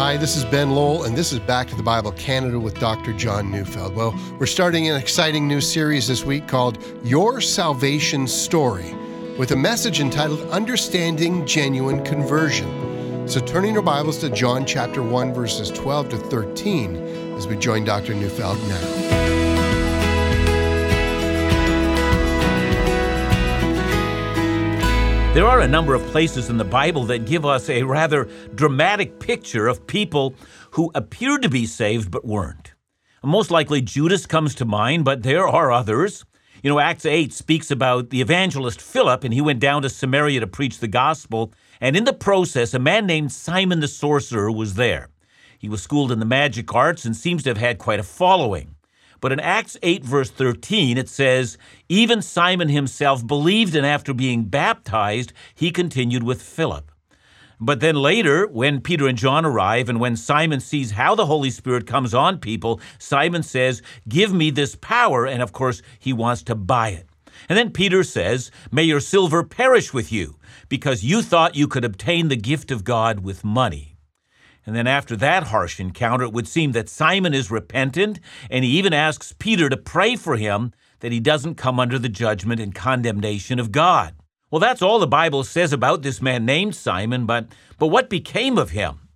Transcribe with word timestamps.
Hi, 0.00 0.16
this 0.16 0.34
is 0.34 0.46
Ben 0.46 0.70
Lowell, 0.70 1.04
and 1.04 1.14
this 1.14 1.30
is 1.30 1.40
Back 1.40 1.68
to 1.68 1.76
the 1.76 1.82
Bible 1.82 2.12
Canada 2.12 2.58
with 2.58 2.80
Dr. 2.80 3.12
John 3.12 3.50
Neufeld. 3.50 3.94
Well, 3.94 4.18
we're 4.38 4.46
starting 4.46 4.88
an 4.88 4.96
exciting 4.96 5.46
new 5.46 5.60
series 5.60 6.08
this 6.08 6.24
week 6.24 6.48
called 6.48 6.82
Your 7.04 7.42
Salvation 7.42 8.26
Story, 8.26 8.94
with 9.36 9.50
a 9.50 9.56
message 9.56 10.00
entitled 10.00 10.40
Understanding 10.48 11.46
Genuine 11.46 12.02
Conversion. 12.02 13.28
So, 13.28 13.40
turning 13.40 13.74
your 13.74 13.82
Bibles 13.82 14.16
to 14.20 14.30
John 14.30 14.64
chapter 14.64 15.02
1, 15.02 15.34
verses 15.34 15.70
12 15.70 16.08
to 16.08 16.16
13, 16.16 17.36
as 17.36 17.46
we 17.46 17.58
join 17.58 17.84
Dr. 17.84 18.14
Neufeld 18.14 18.58
now. 18.68 19.49
There 25.32 25.46
are 25.46 25.60
a 25.60 25.68
number 25.68 25.94
of 25.94 26.02
places 26.08 26.50
in 26.50 26.56
the 26.56 26.64
Bible 26.64 27.04
that 27.04 27.24
give 27.24 27.46
us 27.46 27.70
a 27.70 27.84
rather 27.84 28.28
dramatic 28.56 29.20
picture 29.20 29.68
of 29.68 29.86
people 29.86 30.34
who 30.72 30.90
appeared 30.92 31.42
to 31.42 31.48
be 31.48 31.66
saved 31.66 32.10
but 32.10 32.24
weren't. 32.24 32.74
Most 33.22 33.52
likely 33.52 33.80
Judas 33.80 34.26
comes 34.26 34.56
to 34.56 34.64
mind, 34.64 35.04
but 35.04 35.22
there 35.22 35.46
are 35.46 35.70
others. 35.70 36.24
You 36.64 36.70
know, 36.70 36.80
Acts 36.80 37.06
8 37.06 37.32
speaks 37.32 37.70
about 37.70 38.10
the 38.10 38.20
evangelist 38.20 38.80
Philip, 38.82 39.22
and 39.22 39.32
he 39.32 39.40
went 39.40 39.60
down 39.60 39.82
to 39.82 39.88
Samaria 39.88 40.40
to 40.40 40.48
preach 40.48 40.80
the 40.80 40.88
gospel. 40.88 41.52
And 41.80 41.96
in 41.96 42.02
the 42.02 42.12
process, 42.12 42.74
a 42.74 42.80
man 42.80 43.06
named 43.06 43.30
Simon 43.30 43.78
the 43.78 43.86
sorcerer 43.86 44.50
was 44.50 44.74
there. 44.74 45.10
He 45.60 45.68
was 45.68 45.80
schooled 45.80 46.10
in 46.10 46.18
the 46.18 46.26
magic 46.26 46.74
arts 46.74 47.04
and 47.04 47.14
seems 47.14 47.44
to 47.44 47.50
have 47.50 47.56
had 47.56 47.78
quite 47.78 48.00
a 48.00 48.02
following. 48.02 48.74
But 49.20 49.32
in 49.32 49.40
Acts 49.40 49.76
8, 49.82 50.04
verse 50.04 50.30
13, 50.30 50.96
it 50.96 51.08
says, 51.08 51.58
Even 51.88 52.22
Simon 52.22 52.68
himself 52.68 53.26
believed, 53.26 53.74
and 53.74 53.86
after 53.86 54.14
being 54.14 54.44
baptized, 54.44 55.32
he 55.54 55.70
continued 55.70 56.22
with 56.22 56.42
Philip. 56.42 56.90
But 57.62 57.80
then 57.80 57.96
later, 57.96 58.46
when 58.46 58.80
Peter 58.80 59.06
and 59.06 59.18
John 59.18 59.44
arrive, 59.44 59.90
and 59.90 60.00
when 60.00 60.16
Simon 60.16 60.60
sees 60.60 60.92
how 60.92 61.14
the 61.14 61.26
Holy 61.26 61.50
Spirit 61.50 61.86
comes 61.86 62.14
on 62.14 62.38
people, 62.38 62.80
Simon 62.98 63.42
says, 63.42 63.82
Give 64.08 64.32
me 64.32 64.50
this 64.50 64.76
power. 64.76 65.26
And 65.26 65.42
of 65.42 65.52
course, 65.52 65.82
he 65.98 66.14
wants 66.14 66.42
to 66.44 66.54
buy 66.54 66.88
it. 66.88 67.06
And 67.50 67.58
then 67.58 67.70
Peter 67.70 68.02
says, 68.02 68.50
May 68.70 68.84
your 68.84 69.00
silver 69.00 69.44
perish 69.44 69.92
with 69.92 70.10
you, 70.10 70.36
because 70.70 71.04
you 71.04 71.20
thought 71.20 71.54
you 71.54 71.68
could 71.68 71.84
obtain 71.84 72.28
the 72.28 72.36
gift 72.36 72.70
of 72.70 72.84
God 72.84 73.20
with 73.20 73.44
money. 73.44 73.89
And 74.70 74.76
then 74.76 74.86
after 74.86 75.16
that 75.16 75.48
harsh 75.48 75.80
encounter, 75.80 76.22
it 76.22 76.32
would 76.32 76.46
seem 76.46 76.70
that 76.72 76.88
Simon 76.88 77.34
is 77.34 77.50
repentant, 77.50 78.20
and 78.48 78.64
he 78.64 78.78
even 78.78 78.92
asks 78.92 79.34
Peter 79.36 79.68
to 79.68 79.76
pray 79.76 80.14
for 80.14 80.36
him 80.36 80.72
that 81.00 81.10
he 81.10 81.18
doesn't 81.18 81.56
come 81.56 81.80
under 81.80 81.98
the 81.98 82.08
judgment 82.08 82.60
and 82.60 82.72
condemnation 82.72 83.58
of 83.58 83.72
God. 83.72 84.14
Well, 84.48 84.60
that's 84.60 84.80
all 84.80 85.00
the 85.00 85.08
Bible 85.08 85.42
says 85.42 85.72
about 85.72 86.02
this 86.02 86.22
man 86.22 86.46
named 86.46 86.76
Simon, 86.76 87.26
but, 87.26 87.48
but 87.80 87.88
what 87.88 88.08
became 88.08 88.56
of 88.58 88.70
him? 88.70 89.08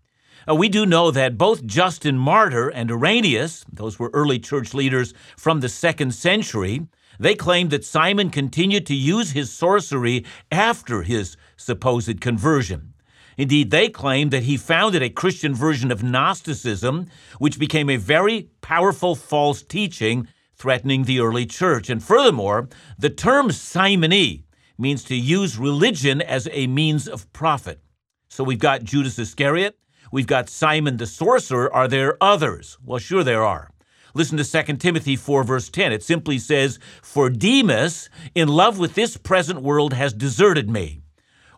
Uh, 0.51 0.57
we 0.57 0.69
do 0.69 0.85
know 0.85 1.13
that 1.13 1.39
both 1.39 1.65
Justin 1.65 2.19
Martyr 2.19 2.69
and 2.69 2.91
Irenaeus, 2.91 3.65
those 3.73 3.97
were 3.97 4.11
early 4.13 4.41
church 4.41 4.75
leaders 4.75 5.15
from 5.37 5.61
the 5.61 5.69
second 5.69 6.17
century, 6.17 6.89
they 7.21 7.37
claimed 7.37 7.71
that 7.71 7.85
Simon 7.85 8.31
continued 8.31 8.87
to 8.87 8.95
use 8.97 9.31
his 9.31 9.53
sorcery 9.53 10.25
after 10.51 11.03
his 11.03 11.37
supposed 11.57 12.21
conversion. 12.21 12.94
Indeed, 13.37 13.71
they 13.71 13.89
claim 13.89 14.31
that 14.31 14.45
he 14.45 14.57
founded 14.57 15.03
a 15.03 15.11
Christian 15.11 15.55
version 15.55 15.91
of 15.91 16.03
Gnosticism, 16.03 17.07
which 17.39 17.59
became 17.59 17.91
a 17.91 17.97
very 17.97 18.51
powerful 18.61 19.15
false 19.15 19.63
teaching 19.63 20.29
threatening 20.57 21.05
the 21.05 21.21
early 21.21 21.47
church. 21.47 21.91
And 21.91 22.03
furthermore, 22.03 22.69
the 22.99 23.11
term 23.11 23.51
simony 23.51 24.45
means 24.79 25.05
to 25.05 25.17
use 25.17 25.59
religion 25.59 26.23
as 26.23 26.49
a 26.53 26.67
means 26.67 27.09
of 27.09 27.33
profit. 27.33 27.81
So 28.29 28.45
we've 28.45 28.59
got 28.59 28.85
Judas 28.85 29.19
Iscariot, 29.19 29.79
we've 30.11 30.27
got 30.27 30.49
Simon 30.49 30.97
the 30.97 31.07
sorcerer. 31.07 31.73
Are 31.73 31.89
there 31.89 32.17
others? 32.23 32.79
Well, 32.85 32.99
sure 32.99 33.25
there 33.25 33.45
are. 33.45 33.71
Listen 34.17 34.39
to 34.39 34.45
2 34.45 34.77
Timothy 34.77 35.17
4, 35.17 35.43
verse 35.43 35.69
10. 35.69 35.93
It 35.93 36.05
simply 36.05 36.39
says, 36.39 36.79
For 37.03 37.29
Demas, 37.29 38.09
in 38.35 38.47
love 38.47 38.79
with 38.79 38.95
this 38.95 39.17
present 39.17 39.61
world, 39.61 39.93
has 39.93 40.13
deserted 40.13 40.71
me 40.71 41.04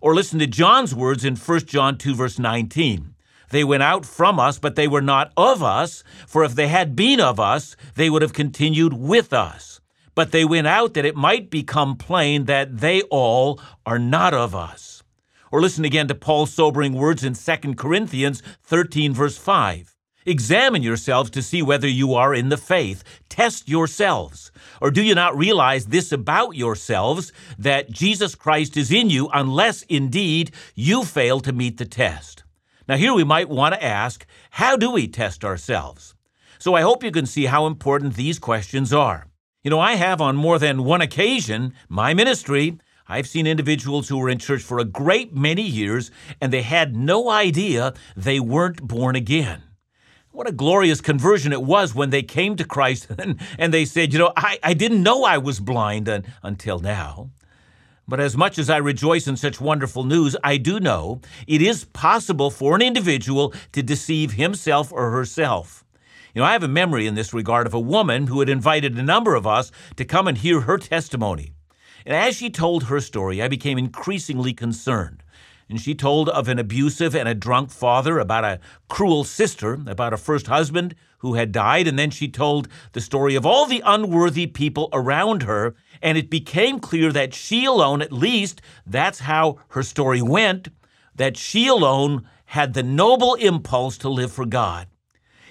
or 0.07 0.15
listen 0.15 0.39
to 0.39 0.47
John's 0.47 0.95
words 0.95 1.25
in 1.25 1.35
1 1.35 1.67
John 1.67 1.99
2, 1.99 2.15
verse 2.15 2.39
19. 2.39 3.17
They 3.51 3.65
went 3.65 3.83
out 3.83 4.07
from 4.07 4.39
us, 4.39 4.57
but 4.57 4.77
they 4.77 4.87
were 4.87 5.03
not 5.03 5.33
of 5.37 5.65
us, 5.65 6.05
for 6.29 6.45
if 6.45 6.55
they 6.55 6.69
had 6.69 6.95
been 6.95 7.19
of 7.21 7.41
us, 7.41 7.75
they 7.97 8.09
would 8.09 8.23
have 8.23 8.33
continued 8.33 8.93
with 8.93 9.33
us. 9.33 9.81
But 10.15 10.31
they 10.31 10.45
went 10.45 10.69
out 10.69 10.95
that 10.95 11.05
it 11.05 11.17
might 11.17 11.51
become 11.51 11.97
plain 11.97 12.45
that 12.45 12.79
they 12.79 13.03
all 13.11 13.61
are 13.85 13.99
not 13.99 14.33
of 14.33 14.55
us. 14.55 15.03
Or 15.51 15.61
listen 15.61 15.85
again 15.85 16.07
to 16.07 16.15
Paul's 16.15 16.55
sobering 16.55 16.93
words 16.93 17.25
in 17.25 17.35
2 17.35 17.75
Corinthians 17.75 18.45
13, 18.63 19.13
verse 19.13 19.37
5. 19.37 19.96
Examine 20.29 20.83
yourselves 20.83 21.31
to 21.31 21.41
see 21.41 21.63
whether 21.63 21.87
you 21.87 22.15
are 22.15 22.35
in 22.35 22.49
the 22.49 22.57
faith. 22.57 23.05
Test 23.29 23.69
yourselves. 23.69 24.51
Or 24.81 24.91
do 24.91 25.01
you 25.01 25.15
not 25.15 25.39
realize 25.39 25.87
this 25.87 26.11
about 26.11 26.57
yourselves, 26.57 27.33
that 27.57 27.93
Jesus 27.93 28.35
Christ 28.35 28.77
is 28.77 28.91
in 28.91 29.09
you, 29.09 29.29
unless 29.33 29.83
indeed 29.83 30.51
you 30.75 31.05
fail 31.05 31.39
to 31.41 31.53
meet 31.53 31.79
the 31.79 31.85
test? 31.85 32.43
Now, 32.89 32.97
here 32.97 33.15
we 33.15 33.23
might 33.23 33.49
want 33.49 33.75
to 33.75 33.85
ask 33.85 34.27
how 34.51 34.77
do 34.77 34.91
we 34.91 35.07
test 35.07 35.45
ourselves? 35.45 36.17
So 36.59 36.75
I 36.75 36.81
hope 36.81 37.05
you 37.05 37.13
can 37.13 37.27
see 37.27 37.47
how 37.47 37.67
important 37.67 38.15
these 38.15 38.41
questions 38.41 38.93
are. 38.93 39.29
You 39.63 39.71
know, 39.71 39.81
I 39.81 39.95
have 39.95 40.21
on 40.21 40.35
more 40.35 40.59
than 40.59 40.85
one 40.85 41.01
occasion, 41.01 41.73
my 41.89 42.15
ministry, 42.15 42.79
I've 43.09 43.29
seen 43.29 43.47
individuals 43.47 44.09
who 44.09 44.19
were 44.19 44.29
in 44.29 44.39
church 44.39 44.63
for 44.63 44.81
a 44.81 44.85
great 44.85 45.33
many 45.33 45.63
years 45.63 46.11
and 46.41 46.53
they 46.53 46.63
had 46.63 46.97
no 46.97 47.31
idea 47.31 47.95
they 48.17 48.41
weren't 48.41 48.83
born 48.83 49.15
again. 49.15 49.63
What 50.37 50.47
a 50.47 50.53
glorious 50.53 51.01
conversion 51.01 51.51
it 51.51 51.63
was 51.63 51.95
when 51.95 52.11
they 52.11 52.23
came 52.23 52.57
to 52.57 52.65
Christ 52.67 53.07
and, 53.19 53.41
and 53.59 53.73
they 53.73 53.87
said, 53.87 54.13
You 54.13 54.19
know, 54.19 54.33
I, 54.37 54.59
I 54.63 54.75
didn't 54.75 55.03
know 55.03 55.25
I 55.25 55.39
was 55.39 55.61
blind 55.61 56.11
un, 56.11 56.27
until 56.43 56.79
now. 56.79 57.31
But 58.07 58.21
as 58.21 58.37
much 58.37 58.59
as 58.59 58.69
I 58.69 58.77
rejoice 58.77 59.27
in 59.27 59.39
such 59.39 59.63
wonderful 59.63 60.05
news, 60.05 60.37
I 60.45 60.59
do 60.59 60.79
know 60.79 61.23
it 61.47 61.63
is 61.63 61.87
possible 61.87 62.51
for 62.51 62.77
an 62.77 62.83
individual 62.83 63.55
to 63.73 63.83
deceive 63.83 64.33
himself 64.33 64.93
or 64.93 65.11
herself. 65.11 65.87
You 66.35 66.43
know, 66.43 66.47
I 66.47 66.53
have 66.53 66.63
a 66.63 66.69
memory 66.69 67.07
in 67.07 67.15
this 67.15 67.33
regard 67.33 67.67
of 67.67 67.73
a 67.73 67.81
woman 67.81 68.27
who 68.27 68.41
had 68.41 68.51
invited 68.51 68.99
a 68.99 69.03
number 69.03 69.37
of 69.37 69.47
us 69.47 69.73
to 69.97 70.05
come 70.05 70.29
and 70.29 70.37
hear 70.37 70.61
her 70.61 70.77
testimony. 70.77 71.55
And 72.05 72.15
as 72.15 72.37
she 72.37 72.51
told 72.51 72.85
her 72.85 73.01
story, 73.01 73.41
I 73.41 73.49
became 73.49 73.79
increasingly 73.79 74.53
concerned 74.53 75.23
and 75.69 75.81
she 75.81 75.95
told 75.95 76.29
of 76.29 76.49
an 76.49 76.59
abusive 76.59 77.15
and 77.15 77.29
a 77.29 77.35
drunk 77.35 77.71
father, 77.71 78.19
about 78.19 78.45
a 78.45 78.61
cruel 78.89 79.25
sister, 79.25 79.75
about 79.87 80.13
a 80.13 80.17
first 80.17 80.47
husband 80.47 80.95
who 81.19 81.35
had 81.35 81.51
died, 81.51 81.89
and 81.89 81.99
then 81.99 82.11
she 82.11 82.29
told 82.29 82.69
the 82.93 83.01
story 83.01 83.35
of 83.35 83.45
all 83.45 83.67
the 83.67 83.83
unworthy 83.85 84.47
people 84.47 84.89
around 84.93 85.43
her, 85.43 85.75
and 86.01 86.17
it 86.17 86.31
became 86.31 86.79
clear 86.79 87.11
that 87.13 87.35
she 87.35 87.65
alone, 87.65 88.03
at 88.03 88.13
least 88.13 88.61
that's 88.87 89.21
how 89.21 89.59
her 89.69 89.83
story 89.83 90.23
went, 90.23 90.69
that 91.15 91.37
she 91.37 91.67
alone 91.67 92.29
had 92.47 92.75
the 92.75 92.83
noble 92.83 93.35
impulse 93.35 93.99
to 93.99 94.09
live 94.09 94.31
for 94.31 94.47
God. 94.47 94.87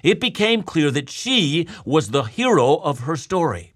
It 0.02 0.20
became 0.20 0.62
clear 0.62 0.90
that 0.92 1.10
she 1.10 1.68
was 1.84 2.10
the 2.10 2.22
hero 2.22 2.76
of 2.76 3.00
her 3.00 3.16
story. 3.16 3.74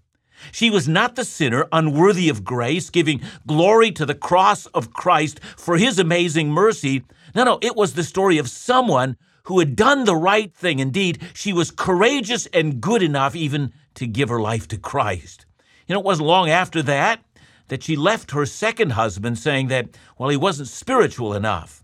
She 0.51 0.69
was 0.69 0.87
not 0.87 1.15
the 1.15 1.25
sinner 1.25 1.67
unworthy 1.71 2.29
of 2.29 2.43
grace, 2.43 2.89
giving 2.89 3.21
glory 3.47 3.91
to 3.91 4.05
the 4.05 4.15
cross 4.15 4.65
of 4.67 4.93
Christ 4.93 5.39
for 5.57 5.77
his 5.77 5.99
amazing 5.99 6.51
mercy. 6.51 7.03
No, 7.35 7.43
no, 7.43 7.59
it 7.61 7.75
was 7.75 7.93
the 7.93 8.03
story 8.03 8.37
of 8.37 8.49
someone 8.49 9.17
who 9.43 9.59
had 9.59 9.75
done 9.75 10.05
the 10.05 10.15
right 10.15 10.53
thing. 10.53 10.79
Indeed, 10.79 11.21
she 11.33 11.53
was 11.53 11.71
courageous 11.71 12.45
and 12.47 12.81
good 12.81 13.01
enough 13.01 13.35
even 13.35 13.73
to 13.95 14.07
give 14.07 14.29
her 14.29 14.39
life 14.39 14.67
to 14.69 14.77
Christ. 14.77 15.45
You 15.87 15.95
know, 15.95 15.99
it 15.99 16.05
wasn't 16.05 16.27
long 16.27 16.49
after 16.49 16.81
that 16.83 17.23
that 17.67 17.83
she 17.83 17.95
left 17.95 18.31
her 18.31 18.45
second 18.45 18.91
husband 18.91 19.37
saying 19.37 19.67
that, 19.67 19.97
well, 20.17 20.29
he 20.29 20.37
wasn't 20.37 20.67
spiritual 20.67 21.33
enough. 21.33 21.80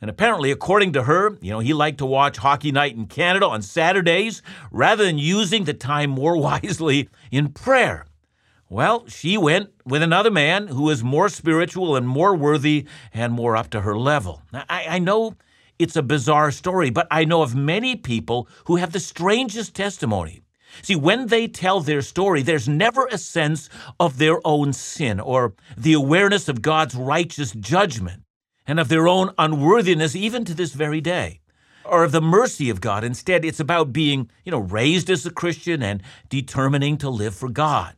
And 0.00 0.10
apparently, 0.10 0.50
according 0.50 0.92
to 0.92 1.04
her, 1.04 1.38
you 1.40 1.50
know, 1.50 1.60
he 1.60 1.72
liked 1.72 1.98
to 1.98 2.06
watch 2.06 2.36
Hockey 2.36 2.70
Night 2.70 2.94
in 2.94 3.06
Canada 3.06 3.46
on 3.46 3.62
Saturdays 3.62 4.42
rather 4.70 5.04
than 5.04 5.18
using 5.18 5.64
the 5.64 5.74
time 5.74 6.10
more 6.10 6.36
wisely 6.48 7.08
in 7.30 7.48
prayer. 7.48 8.06
Well, 8.68 9.06
she 9.06 9.38
went 9.38 9.70
with 9.84 10.02
another 10.02 10.30
man 10.30 10.66
who 10.66 10.82
was 10.82 11.04
more 11.04 11.28
spiritual 11.28 11.94
and 11.94 12.06
more 12.06 12.34
worthy 12.34 12.86
and 13.14 13.32
more 13.32 13.56
up 13.56 13.70
to 13.70 13.82
her 13.82 13.96
level. 13.96 14.42
Now, 14.52 14.64
I, 14.68 14.86
I 14.88 14.98
know 14.98 15.36
it's 15.78 15.96
a 15.96 16.02
bizarre 16.02 16.50
story, 16.50 16.90
but 16.90 17.06
I 17.10 17.24
know 17.24 17.42
of 17.42 17.54
many 17.54 17.94
people 17.94 18.48
who 18.64 18.76
have 18.76 18.92
the 18.92 19.00
strangest 19.00 19.74
testimony. 19.74 20.42
See, 20.82 20.96
when 20.96 21.28
they 21.28 21.46
tell 21.46 21.80
their 21.80 22.02
story, 22.02 22.42
there's 22.42 22.68
never 22.68 23.06
a 23.06 23.18
sense 23.18 23.70
of 24.00 24.18
their 24.18 24.44
own 24.44 24.72
sin 24.72 25.20
or 25.20 25.54
the 25.76 25.92
awareness 25.92 26.48
of 26.48 26.60
God's 26.60 26.94
righteous 26.94 27.52
judgment 27.52 28.22
and 28.66 28.80
of 28.80 28.88
their 28.88 29.08
own 29.08 29.32
unworthiness 29.38 30.14
even 30.14 30.44
to 30.44 30.54
this 30.54 30.72
very 30.72 31.00
day 31.00 31.40
or 31.84 32.04
of 32.04 32.12
the 32.12 32.20
mercy 32.20 32.70
of 32.70 32.80
God. 32.80 33.04
Instead, 33.04 33.44
it's 33.44 33.60
about 33.60 33.92
being, 33.92 34.30
you 34.44 34.52
know, 34.52 34.58
raised 34.58 35.08
as 35.10 35.24
a 35.24 35.30
Christian 35.30 35.82
and 35.82 36.02
determining 36.28 36.96
to 36.98 37.10
live 37.10 37.34
for 37.34 37.48
God. 37.48 37.94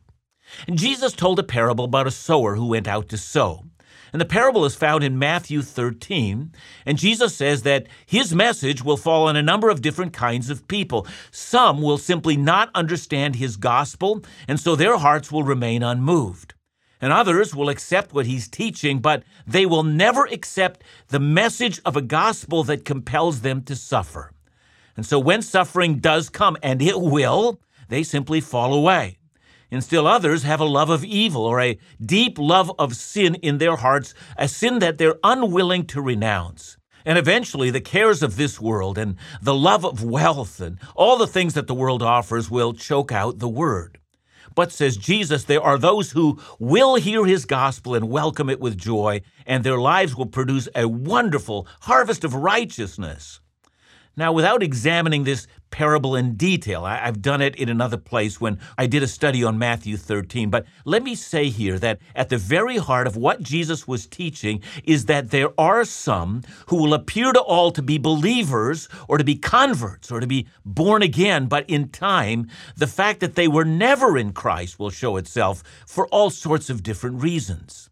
And 0.67 0.77
Jesus 0.77 1.13
told 1.13 1.39
a 1.39 1.43
parable 1.43 1.85
about 1.85 2.07
a 2.07 2.11
sower 2.11 2.55
who 2.55 2.67
went 2.67 2.87
out 2.87 3.09
to 3.09 3.17
sow. 3.17 3.65
And 4.11 4.19
the 4.19 4.25
parable 4.25 4.65
is 4.65 4.75
found 4.75 5.03
in 5.03 5.19
Matthew 5.19 5.61
13. 5.61 6.51
And 6.85 6.97
Jesus 6.97 7.35
says 7.35 7.61
that 7.61 7.87
his 8.07 8.33
message 8.33 8.83
will 8.83 8.97
fall 8.97 9.27
on 9.27 9.35
a 9.35 9.43
number 9.43 9.69
of 9.69 9.81
different 9.81 10.13
kinds 10.13 10.49
of 10.49 10.67
people. 10.67 11.05
Some 11.29 11.81
will 11.81 11.99
simply 11.99 12.35
not 12.35 12.71
understand 12.73 13.35
his 13.35 13.55
gospel, 13.55 14.23
and 14.47 14.59
so 14.59 14.75
their 14.75 14.97
hearts 14.97 15.31
will 15.31 15.43
remain 15.43 15.83
unmoved. 15.83 16.55
And 17.01 17.13
others 17.13 17.55
will 17.55 17.69
accept 17.69 18.13
what 18.13 18.25
he's 18.25 18.47
teaching, 18.47 18.99
but 18.99 19.23
they 19.47 19.65
will 19.65 19.83
never 19.83 20.25
accept 20.25 20.83
the 21.07 21.19
message 21.19 21.79
of 21.85 21.95
a 21.95 22.01
gospel 22.01 22.63
that 22.65 22.85
compels 22.85 23.41
them 23.41 23.61
to 23.63 23.75
suffer. 23.75 24.33
And 24.97 25.05
so 25.05 25.17
when 25.17 25.41
suffering 25.41 25.99
does 25.99 26.29
come, 26.29 26.57
and 26.61 26.81
it 26.81 26.99
will, 26.99 27.61
they 27.87 28.03
simply 28.03 28.41
fall 28.41 28.73
away 28.73 29.19
and 29.71 29.83
still 29.83 30.07
others 30.07 30.43
have 30.43 30.59
a 30.59 30.65
love 30.65 30.89
of 30.89 31.05
evil 31.05 31.45
or 31.45 31.61
a 31.61 31.77
deep 32.03 32.37
love 32.39 32.71
of 32.79 32.95
sin 32.95 33.35
in 33.35 33.57
their 33.57 33.75
hearts, 33.75 34.13
a 34.37 34.47
sin 34.47 34.79
that 34.79 34.97
they're 34.97 35.19
unwilling 35.23 35.85
to 35.87 36.01
renounce. 36.01 36.77
And 37.05 37.17
eventually, 37.17 37.69
the 37.69 37.81
cares 37.81 38.21
of 38.21 38.35
this 38.35 38.59
world 38.59 38.97
and 38.97 39.15
the 39.41 39.55
love 39.55 39.85
of 39.85 40.03
wealth 40.03 40.59
and 40.59 40.79
all 40.95 41.17
the 41.17 41.27
things 41.27 41.53
that 41.53 41.67
the 41.67 41.73
world 41.73 42.03
offers 42.03 42.51
will 42.51 42.73
choke 42.73 43.11
out 43.11 43.39
the 43.39 43.49
word. 43.49 43.98
But, 44.55 44.71
says 44.71 44.97
Jesus, 44.97 45.43
there 45.43 45.61
are 45.61 45.77
those 45.77 46.11
who 46.11 46.39
will 46.59 46.95
hear 46.95 47.25
his 47.25 47.45
gospel 47.45 47.95
and 47.95 48.09
welcome 48.09 48.49
it 48.49 48.59
with 48.59 48.77
joy, 48.77 49.21
and 49.45 49.63
their 49.63 49.77
lives 49.77 50.15
will 50.15 50.25
produce 50.25 50.67
a 50.75 50.87
wonderful 50.87 51.67
harvest 51.81 52.23
of 52.23 52.33
righteousness. 52.33 53.39
Now, 54.15 54.33
without 54.33 54.61
examining 54.61 55.23
this 55.23 55.47
parable 55.71 56.15
in 56.15 56.35
detail, 56.35 56.85
I, 56.85 56.97
have 56.97 57.21
done 57.21 57.41
it 57.41 57.55
in 57.55 57.69
another 57.69 57.97
place 57.97 58.39
when 58.39 58.59
I 58.77 58.87
did 58.87 59.03
a 59.03 59.07
study 59.07 59.43
on 59.43 59.57
Matthew 59.57 59.97
13, 59.97 60.49
but 60.49 60.65
let 60.85 61.03
me 61.03 61.15
say 61.15 61.49
here 61.49 61.79
that 61.79 61.99
at 62.15 62.29
the 62.29 62.37
very 62.37 62.77
heart 62.77 63.07
of 63.07 63.15
what 63.15 63.41
Jesus 63.41 63.87
was 63.87 64.07
teaching 64.07 64.61
is 64.83 65.05
that 65.05 65.31
there 65.31 65.49
are 65.59 65.85
some 65.85 66.43
who 66.67 66.77
will 66.77 66.93
appear 66.93 67.33
to 67.33 67.41
all 67.41 67.71
to 67.71 67.81
be 67.81 67.97
believers 67.97 68.89
or 69.07 69.17
to 69.17 69.23
be 69.23 69.35
converts 69.35 70.11
or 70.11 70.19
to 70.19 70.27
be 70.27 70.47
born 70.65 71.01
again, 71.01 71.47
but 71.47 71.69
in 71.69 71.89
time, 71.89 72.47
the 72.75 72.87
fact 72.87 73.19
that 73.19 73.35
they 73.35 73.47
were 73.47 73.65
never 73.65 74.17
in 74.17 74.33
Christ 74.33 74.79
will 74.79 74.89
show 74.89 75.17
itself 75.17 75.63
for 75.85 76.07
all 76.07 76.29
sorts 76.29 76.69
of 76.69 76.83
different 76.83 77.21
reasons. 77.21 77.89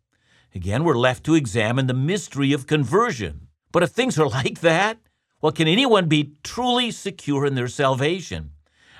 Again, 0.55 0.83
we're 0.83 0.97
left 0.97 1.23
to 1.25 1.35
examine 1.35 1.87
the 1.87 1.93
mystery 1.93 2.51
of 2.51 2.67
conversion. 2.67 3.47
But 3.71 3.83
if 3.83 3.91
things 3.91 4.17
are 4.17 4.27
like 4.41 4.61
that, 4.61 4.97
well, 5.41 5.51
can 5.51 5.67
anyone 5.67 6.07
be 6.07 6.33
truly 6.43 6.89
secure 6.89 7.45
in 7.45 7.53
their 7.53 7.67
salvation? 7.67 8.51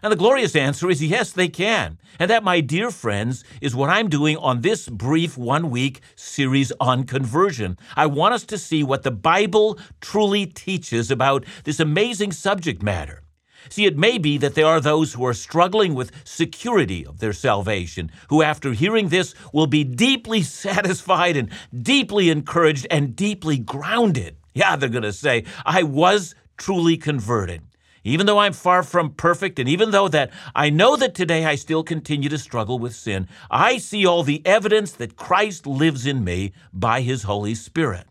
And 0.03 0.11
the 0.11 0.17
glorious 0.17 0.55
answer 0.55 0.89
is 0.91 1.03
yes, 1.03 1.31
they 1.31 1.47
can. 1.47 1.97
And 2.19 2.29
that, 2.29 2.43
my 2.43 2.61
dear 2.61 2.91
friends, 2.91 3.43
is 3.59 3.75
what 3.75 3.89
I'm 3.89 4.09
doing 4.09 4.37
on 4.37 4.61
this 4.61 4.87
brief 4.87 5.35
one 5.35 5.71
week 5.71 6.01
series 6.15 6.71
on 6.79 7.05
conversion. 7.05 7.79
I 7.95 8.05
want 8.05 8.35
us 8.35 8.43
to 8.45 8.57
see 8.59 8.83
what 8.83 9.01
the 9.01 9.11
Bible 9.11 9.79
truly 9.99 10.45
teaches 10.45 11.09
about 11.09 11.43
this 11.63 11.79
amazing 11.79 12.31
subject 12.31 12.83
matter. 12.83 13.23
See, 13.69 13.85
it 13.85 13.97
may 13.97 14.19
be 14.19 14.37
that 14.37 14.53
there 14.53 14.67
are 14.67 14.79
those 14.79 15.13
who 15.13 15.25
are 15.25 15.33
struggling 15.33 15.95
with 15.95 16.11
security 16.23 17.05
of 17.05 17.19
their 17.19 17.33
salvation, 17.33 18.11
who 18.29 18.43
after 18.43 18.73
hearing 18.73 19.09
this 19.09 19.33
will 19.51 19.67
be 19.67 19.83
deeply 19.83 20.41
satisfied 20.43 21.35
and 21.35 21.49
deeply 21.75 22.29
encouraged 22.29 22.85
and 22.91 23.15
deeply 23.15 23.57
grounded. 23.57 24.37
Yeah, 24.57 24.75
they're 24.75 24.89
going 24.89 25.03
to 25.03 25.13
say, 25.13 25.43
I 25.67 25.83
was 25.83 26.33
truly 26.57 26.97
converted. 26.97 27.61
Even 28.03 28.25
though 28.25 28.39
I'm 28.39 28.53
far 28.53 28.81
from 28.81 29.11
perfect, 29.11 29.59
and 29.59 29.69
even 29.69 29.91
though 29.91 30.07
that 30.07 30.31
I 30.55 30.71
know 30.71 30.95
that 30.95 31.13
today 31.13 31.45
I 31.45 31.53
still 31.53 31.83
continue 31.83 32.27
to 32.29 32.39
struggle 32.39 32.79
with 32.79 32.95
sin, 32.95 33.27
I 33.51 33.77
see 33.77 34.03
all 34.03 34.23
the 34.23 34.41
evidence 34.47 34.93
that 34.93 35.15
Christ 35.15 35.67
lives 35.67 36.07
in 36.07 36.23
me 36.23 36.53
by 36.73 37.01
his 37.01 37.23
Holy 37.23 37.53
Spirit. 37.53 38.07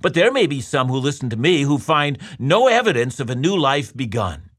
But 0.00 0.14
there 0.14 0.30
may 0.30 0.46
be 0.46 0.60
some 0.60 0.86
who 0.86 0.98
listen 0.98 1.30
to 1.30 1.36
me 1.36 1.62
who 1.62 1.78
find 1.78 2.16
no 2.38 2.68
evidence 2.68 3.18
of 3.18 3.28
a 3.28 3.34
new 3.34 3.56
life 3.56 3.92
begun. 3.96 4.50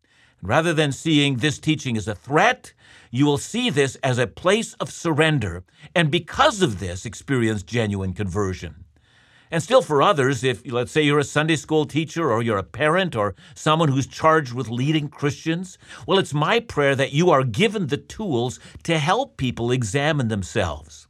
Rather 0.41 0.73
than 0.73 0.91
seeing 0.91 1.37
this 1.37 1.57
teaching 1.57 1.95
as 1.95 2.09
a 2.09 2.15
threat, 2.15 2.73
you 3.11 3.25
will 3.25 3.37
see 3.37 3.69
this 3.69 3.95
as 4.03 4.17
a 4.17 4.27
place 4.27 4.73
of 4.73 4.91
surrender, 4.91 5.63
and 5.95 6.11
because 6.11 6.61
of 6.61 6.79
this, 6.79 7.05
experience 7.05 7.63
genuine 7.63 8.11
conversion. 8.11 8.82
And 9.53 9.61
still 9.61 9.83
for 9.83 10.01
others, 10.01 10.43
if 10.43 10.65
let's 10.65 10.91
say 10.91 11.03
you're 11.03 11.19
a 11.19 11.23
Sunday 11.23 11.57
school 11.57 11.85
teacher 11.85 12.31
or 12.31 12.41
you're 12.41 12.57
a 12.57 12.63
parent 12.63 13.15
or 13.15 13.35
someone 13.53 13.89
who's 13.89 14.07
charged 14.07 14.51
with 14.51 14.67
leading 14.67 15.09
Christians, 15.09 15.77
well, 16.07 16.17
it's 16.17 16.33
my 16.33 16.59
prayer 16.59 16.95
that 16.95 17.13
you 17.13 17.29
are 17.29 17.43
given 17.43 17.85
the 17.85 17.97
tools 17.97 18.59
to 18.81 18.97
help 18.97 19.37
people 19.37 19.69
examine 19.69 20.29
themselves. 20.29 21.07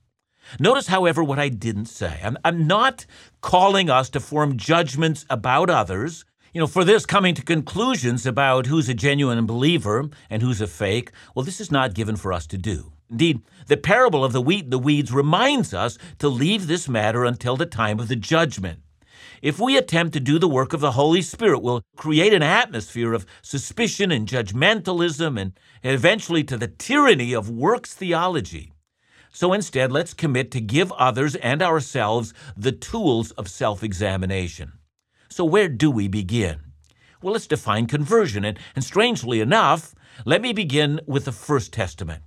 Notice, 0.59 0.87
however, 0.87 1.23
what 1.23 1.39
I 1.39 1.47
didn't 1.47 1.85
say. 1.85 2.19
I'm, 2.21 2.37
I'm 2.43 2.67
not 2.67 3.05
calling 3.39 3.89
us 3.89 4.09
to 4.09 4.19
form 4.19 4.57
judgments 4.57 5.25
about 5.29 5.69
others. 5.69 6.25
You 6.53 6.59
know, 6.59 6.67
for 6.67 6.83
this 6.83 7.05
coming 7.05 7.35
to 7.35 7.43
conclusions 7.43 8.25
about 8.25 8.65
who's 8.65 8.89
a 8.89 8.93
genuine 8.93 9.45
believer 9.45 10.09
and 10.29 10.41
who's 10.41 10.59
a 10.59 10.67
fake, 10.67 11.11
well, 11.33 11.45
this 11.45 11.61
is 11.61 11.71
not 11.71 11.93
given 11.93 12.17
for 12.17 12.33
us 12.33 12.45
to 12.47 12.57
do. 12.57 12.91
Indeed, 13.13 13.41
the 13.67 13.77
parable 13.77 14.25
of 14.25 14.33
the 14.33 14.41
wheat 14.41 14.63
and 14.63 14.73
the 14.73 14.79
weeds 14.79 15.11
reminds 15.11 15.71
us 15.71 15.99
to 16.17 16.27
leave 16.27 16.65
this 16.65 16.89
matter 16.89 17.23
until 17.23 17.55
the 17.55 17.67
time 17.67 17.99
of 17.99 18.07
the 18.07 18.15
judgment. 18.15 18.79
If 19.39 19.59
we 19.59 19.77
attempt 19.77 20.13
to 20.13 20.19
do 20.19 20.39
the 20.39 20.47
work 20.47 20.73
of 20.73 20.79
the 20.79 20.93
Holy 20.93 21.21
Spirit, 21.21 21.61
we'll 21.61 21.83
create 21.95 22.33
an 22.33 22.41
atmosphere 22.41 23.13
of 23.13 23.27
suspicion 23.43 24.11
and 24.11 24.27
judgmentalism 24.27 25.39
and 25.39 25.53
eventually 25.83 26.43
to 26.45 26.57
the 26.57 26.67
tyranny 26.67 27.33
of 27.33 27.51
works 27.51 27.93
theology. 27.93 28.73
So 29.31 29.53
instead, 29.53 29.91
let's 29.91 30.15
commit 30.15 30.49
to 30.51 30.59
give 30.59 30.91
others 30.93 31.35
and 31.35 31.61
ourselves 31.61 32.33
the 32.57 32.71
tools 32.71 33.29
of 33.31 33.47
self 33.47 33.83
examination. 33.83 34.71
So, 35.29 35.45
where 35.45 35.69
do 35.69 35.91
we 35.91 36.07
begin? 36.07 36.61
Well, 37.21 37.33
let's 37.33 37.45
define 37.45 37.85
conversion. 37.85 38.43
And, 38.43 38.57
and 38.75 38.83
strangely 38.83 39.39
enough, 39.39 39.93
let 40.25 40.41
me 40.41 40.51
begin 40.51 40.99
with 41.05 41.25
the 41.25 41.31
First 41.31 41.71
Testament. 41.71 42.23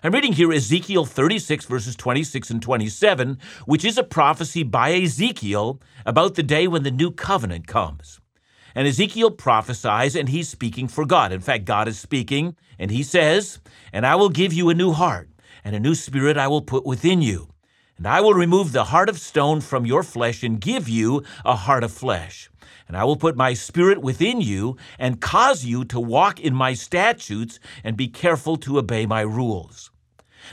I'm 0.00 0.12
reading 0.12 0.34
here 0.34 0.52
Ezekiel 0.52 1.04
36, 1.06 1.64
verses 1.64 1.96
26 1.96 2.50
and 2.50 2.62
27, 2.62 3.36
which 3.66 3.84
is 3.84 3.98
a 3.98 4.04
prophecy 4.04 4.62
by 4.62 4.92
Ezekiel 4.92 5.80
about 6.06 6.36
the 6.36 6.44
day 6.44 6.68
when 6.68 6.84
the 6.84 6.92
new 6.92 7.10
covenant 7.10 7.66
comes. 7.66 8.20
And 8.76 8.86
Ezekiel 8.86 9.32
prophesies, 9.32 10.14
and 10.14 10.28
he's 10.28 10.48
speaking 10.48 10.86
for 10.86 11.04
God. 11.04 11.32
In 11.32 11.40
fact, 11.40 11.64
God 11.64 11.88
is 11.88 11.98
speaking, 11.98 12.54
and 12.78 12.92
he 12.92 13.02
says, 13.02 13.58
And 13.92 14.06
I 14.06 14.14
will 14.14 14.28
give 14.28 14.52
you 14.52 14.70
a 14.70 14.74
new 14.74 14.92
heart, 14.92 15.30
and 15.64 15.74
a 15.74 15.80
new 15.80 15.96
spirit 15.96 16.36
I 16.36 16.46
will 16.46 16.62
put 16.62 16.86
within 16.86 17.20
you. 17.20 17.48
And 17.98 18.06
I 18.06 18.20
will 18.20 18.32
remove 18.32 18.70
the 18.70 18.84
heart 18.84 19.08
of 19.08 19.18
stone 19.18 19.60
from 19.60 19.84
your 19.84 20.04
flesh 20.04 20.44
and 20.44 20.60
give 20.60 20.88
you 20.88 21.24
a 21.44 21.56
heart 21.56 21.82
of 21.82 21.92
flesh. 21.92 22.48
And 22.86 22.96
I 22.96 23.02
will 23.04 23.16
put 23.16 23.36
my 23.36 23.54
spirit 23.54 24.00
within 24.00 24.40
you 24.40 24.76
and 24.98 25.20
cause 25.20 25.64
you 25.64 25.84
to 25.86 25.98
walk 25.98 26.38
in 26.38 26.54
my 26.54 26.74
statutes 26.74 27.58
and 27.82 27.96
be 27.96 28.06
careful 28.06 28.56
to 28.58 28.78
obey 28.78 29.04
my 29.04 29.22
rules. 29.22 29.90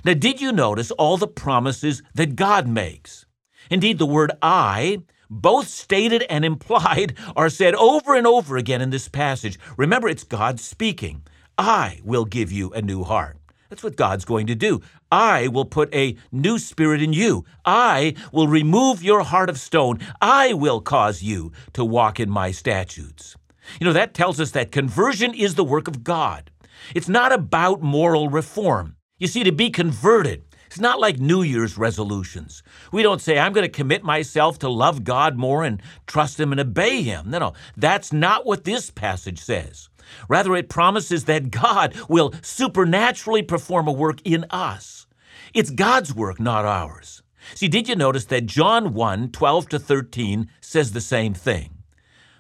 Now, 0.04 0.16
did 0.16 0.42
you 0.42 0.52
notice 0.52 0.90
all 0.92 1.18
the 1.18 1.28
promises 1.28 2.02
that 2.16 2.36
God 2.36 2.68
makes? 2.68 3.28
Indeed, 3.70 4.00
the 4.00 4.06
word 4.08 4.32
I, 4.42 5.04
both 5.30 5.68
stated 5.68 6.24
and 6.24 6.44
implied, 6.52 7.16
are 7.36 7.50
said 7.50 7.76
over 7.76 8.16
and 8.16 8.26
over 8.26 8.58
again 8.58 8.82
in 8.82 8.90
this 8.90 9.08
passage. 9.08 9.60
Remember, 9.78 10.10
it's 10.10 10.24
God 10.24 10.60
speaking. 10.60 11.22
I 11.58 12.02
will 12.04 12.26
give 12.26 12.52
you 12.52 12.74
a 12.74 12.82
new 12.82 13.04
heart. 13.04 13.38
That's 13.70 13.84
what 13.84 13.96
God's 13.96 14.26
going 14.26 14.48
to 14.48 14.56
do. 14.56 14.82
I 15.12 15.48
will 15.48 15.66
put 15.66 15.94
a 15.94 16.16
new 16.32 16.60
spirit 16.60 17.02
in 17.02 17.14
you. 17.14 17.46
I 17.66 18.16
will 18.32 18.48
remove 18.48 19.04
your 19.04 19.22
heart 19.22 19.50
of 19.50 19.60
stone. 19.60 20.00
I 20.22 20.54
will 20.54 20.82
cause 20.82 21.24
you 21.24 21.52
to 21.74 21.84
walk 21.84 22.20
in 22.20 22.30
my 22.30 22.52
statutes. 22.52 23.36
You 23.80 23.86
know, 23.86 23.94
that 23.94 24.14
tells 24.14 24.40
us 24.40 24.52
that 24.52 24.72
conversion 24.72 25.34
is 25.34 25.56
the 25.56 25.64
work 25.64 25.88
of 25.88 26.04
God. 26.04 26.52
It's 26.94 27.10
not 27.10 27.32
about 27.32 27.82
moral 27.82 28.30
reform. 28.30 28.96
You 29.18 29.28
see, 29.28 29.44
to 29.44 29.52
be 29.52 29.70
converted, 29.70 30.44
it's 30.68 30.80
not 30.80 31.00
like 31.00 31.20
New 31.20 31.42
Year's 31.42 31.78
resolutions. 31.78 32.62
We 32.92 33.02
don't 33.02 33.22
say, 33.22 33.40
I'm 33.40 33.54
going 33.54 33.66
to 33.66 33.72
commit 33.72 34.04
myself 34.04 34.60
to 34.60 34.70
love 34.70 35.04
God 35.04 35.38
more 35.38 35.64
and 35.64 35.82
trust 36.06 36.40
Him 36.40 36.52
and 36.52 36.60
obey 36.60 37.02
Him. 37.02 37.30
No, 37.30 37.40
no, 37.40 37.54
that's 37.78 38.12
not 38.12 38.46
what 38.46 38.66
this 38.66 38.92
passage 38.92 39.40
says. 39.40 39.90
Rather, 40.28 40.56
it 40.56 40.70
promises 40.70 41.26
that 41.26 41.52
God 41.52 41.96
will 42.10 42.34
supernaturally 42.42 43.42
perform 43.42 43.88
a 43.88 43.92
work 43.92 44.20
in 44.24 44.46
us. 44.50 45.08
It's 45.54 45.70
God's 45.70 46.14
work, 46.14 46.40
not 46.40 46.66
ours. 46.66 47.22
See, 47.54 47.68
did 47.68 47.88
you 47.88 47.96
notice 47.96 48.26
that 48.26 48.46
John 48.46 48.94
1 48.94 49.32
12 49.32 49.70
to 49.70 49.80
13 49.80 50.50
says 50.62 50.92
the 50.92 51.02
same 51.02 51.34
thing? 51.34 51.84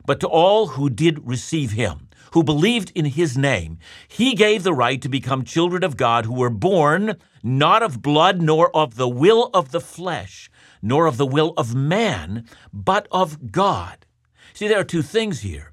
But 0.05 0.19
to 0.19 0.27
all 0.27 0.67
who 0.67 0.89
did 0.89 1.27
receive 1.27 1.71
him, 1.71 2.09
who 2.33 2.43
believed 2.43 2.91
in 2.95 3.05
his 3.05 3.37
name, 3.37 3.77
he 4.07 4.33
gave 4.33 4.63
the 4.63 4.73
right 4.73 5.01
to 5.01 5.09
become 5.09 5.43
children 5.43 5.83
of 5.83 5.97
God 5.97 6.25
who 6.25 6.33
were 6.33 6.49
born 6.49 7.15
not 7.41 7.83
of 7.83 8.01
blood, 8.01 8.41
nor 8.41 8.75
of 8.75 8.95
the 8.95 9.07
will 9.07 9.49
of 9.53 9.71
the 9.71 9.79
flesh, 9.79 10.49
nor 10.81 11.05
of 11.05 11.17
the 11.17 11.25
will 11.25 11.53
of 11.57 11.75
man, 11.75 12.45
but 12.73 13.07
of 13.11 13.51
God. 13.51 14.05
See, 14.53 14.67
there 14.67 14.79
are 14.79 14.83
two 14.83 15.01
things 15.01 15.41
here. 15.41 15.71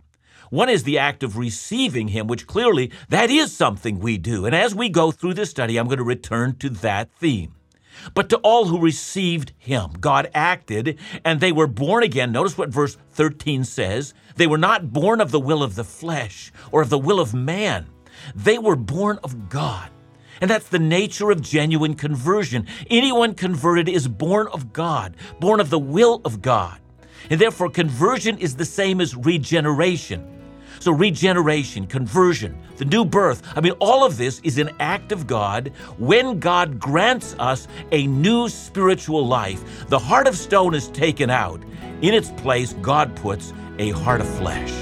One 0.53 0.69
is 0.69 0.83
the 0.83 0.99
act 0.99 1.23
of 1.23 1.39
receiving 1.39 2.09
Him, 2.09 2.27
which 2.27 2.47
clearly 2.47 2.91
that 3.09 3.31
is 3.31 3.57
something 3.57 3.99
we 3.99 4.19
do. 4.19 4.45
And 4.45 4.55
as 4.55 4.75
we 4.75 4.91
go 4.91 5.11
through 5.11 5.33
this 5.33 5.49
study, 5.49 5.79
I'm 5.79 5.87
going 5.87 5.97
to 5.97 6.05
return 6.05 6.57
to 6.57 6.69
that 6.69 7.11
theme. 7.15 7.55
But 8.13 8.29
to 8.29 8.37
all 8.43 8.67
who 8.67 8.79
received 8.79 9.55
him, 9.57 9.93
God 9.99 10.31
acted, 10.35 10.99
and 11.25 11.41
they 11.41 11.53
were 11.53 11.67
born 11.67 12.03
again. 12.03 12.33
Notice 12.33 12.59
what 12.59 12.69
verse 12.69 12.99
13 13.13 13.65
says. 13.65 14.13
They 14.37 14.47
were 14.47 14.59
not 14.59 14.93
born 14.93 15.23
of 15.23 15.31
the 15.31 15.41
will 15.41 15.63
of 15.63 15.75
the 15.75 15.85
flesh 15.85 16.53
or 16.71 16.83
of 16.83 16.91
the 16.91 16.99
will 16.99 17.19
of 17.19 17.33
man. 17.33 17.87
They 18.35 18.59
were 18.59 18.77
born 18.77 19.21
of 19.25 19.49
God. 19.49 19.89
And 20.43 20.51
that's 20.51 20.69
the 20.69 20.79
nature 20.79 21.31
of 21.31 21.41
genuine 21.41 21.95
conversion. 21.95 22.67
Anyone 22.91 23.33
converted 23.33 23.89
is 23.89 24.07
born 24.07 24.49
of 24.49 24.75
God, 24.75 25.17
born 25.41 25.61
of 25.61 25.71
the 25.71 25.79
will 25.79 26.21
of 26.27 26.43
God. 26.43 26.79
And 27.31 27.41
therefore, 27.41 27.71
conversion 27.71 28.37
is 28.37 28.57
the 28.57 28.67
same 28.67 29.01
as 29.01 29.17
regeneration. 29.17 30.42
So, 30.83 30.91
regeneration, 30.91 31.87
conversion, 31.87 32.61
the 32.77 32.85
new 32.85 33.05
birth, 33.05 33.45
I 33.55 33.61
mean, 33.61 33.75
all 33.79 34.05
of 34.05 34.17
this 34.17 34.41
is 34.41 34.59
an 34.59 34.71
act 34.81 35.13
of 35.13 35.29
God 35.29 35.71
when 35.97 36.41
God 36.41 36.81
grants 36.81 37.37
us 37.39 37.69
a 37.93 38.09
new 38.09 38.49
spiritual 38.49 39.25
life. 39.25 39.87
The 39.91 39.99
heart 40.01 40.27
of 40.27 40.37
stone 40.37 40.75
is 40.75 40.89
taken 40.89 41.31
out. 41.31 41.63
In 42.01 42.15
its 42.15 42.33
place, 42.33 42.73
God 42.83 43.15
puts 43.15 43.53
a 43.79 43.91
heart 43.91 44.23
of 44.23 44.29
flesh. 44.39 44.73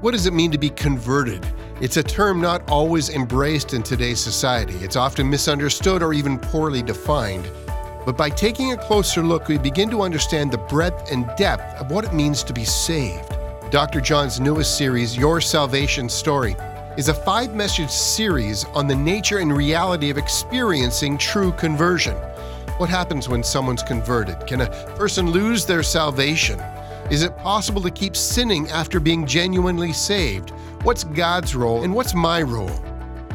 What 0.00 0.12
does 0.12 0.26
it 0.26 0.32
mean 0.32 0.52
to 0.52 0.58
be 0.58 0.70
converted? 0.70 1.44
It's 1.80 1.96
a 1.96 2.02
term 2.02 2.42
not 2.42 2.70
always 2.70 3.08
embraced 3.08 3.72
in 3.72 3.82
today's 3.82 4.20
society. 4.20 4.74
It's 4.82 4.96
often 4.96 5.30
misunderstood 5.30 6.02
or 6.02 6.12
even 6.12 6.38
poorly 6.38 6.82
defined. 6.82 7.50
But 8.04 8.18
by 8.18 8.28
taking 8.28 8.72
a 8.72 8.76
closer 8.76 9.22
look, 9.22 9.48
we 9.48 9.56
begin 9.56 9.88
to 9.88 10.02
understand 10.02 10.52
the 10.52 10.58
breadth 10.58 11.10
and 11.10 11.26
depth 11.38 11.80
of 11.80 11.90
what 11.90 12.04
it 12.04 12.12
means 12.12 12.44
to 12.44 12.52
be 12.52 12.66
saved. 12.66 13.34
Dr. 13.70 14.02
John's 14.02 14.40
newest 14.40 14.76
series, 14.76 15.16
Your 15.16 15.40
Salvation 15.40 16.10
Story, 16.10 16.54
is 16.98 17.08
a 17.08 17.14
five 17.14 17.54
message 17.54 17.88
series 17.88 18.66
on 18.74 18.86
the 18.86 18.94
nature 18.94 19.38
and 19.38 19.50
reality 19.50 20.10
of 20.10 20.18
experiencing 20.18 21.16
true 21.16 21.50
conversion. 21.52 22.14
What 22.76 22.90
happens 22.90 23.26
when 23.26 23.42
someone's 23.42 23.82
converted? 23.82 24.46
Can 24.46 24.60
a 24.60 24.70
person 24.96 25.30
lose 25.30 25.64
their 25.64 25.82
salvation? 25.82 26.60
Is 27.10 27.22
it 27.22 27.38
possible 27.38 27.80
to 27.80 27.90
keep 27.90 28.16
sinning 28.16 28.68
after 28.68 29.00
being 29.00 29.26
genuinely 29.26 29.94
saved? 29.94 30.52
What's 30.82 31.04
God's 31.04 31.54
role 31.54 31.82
and 31.82 31.94
what's 31.94 32.14
my 32.14 32.40
role? 32.40 32.70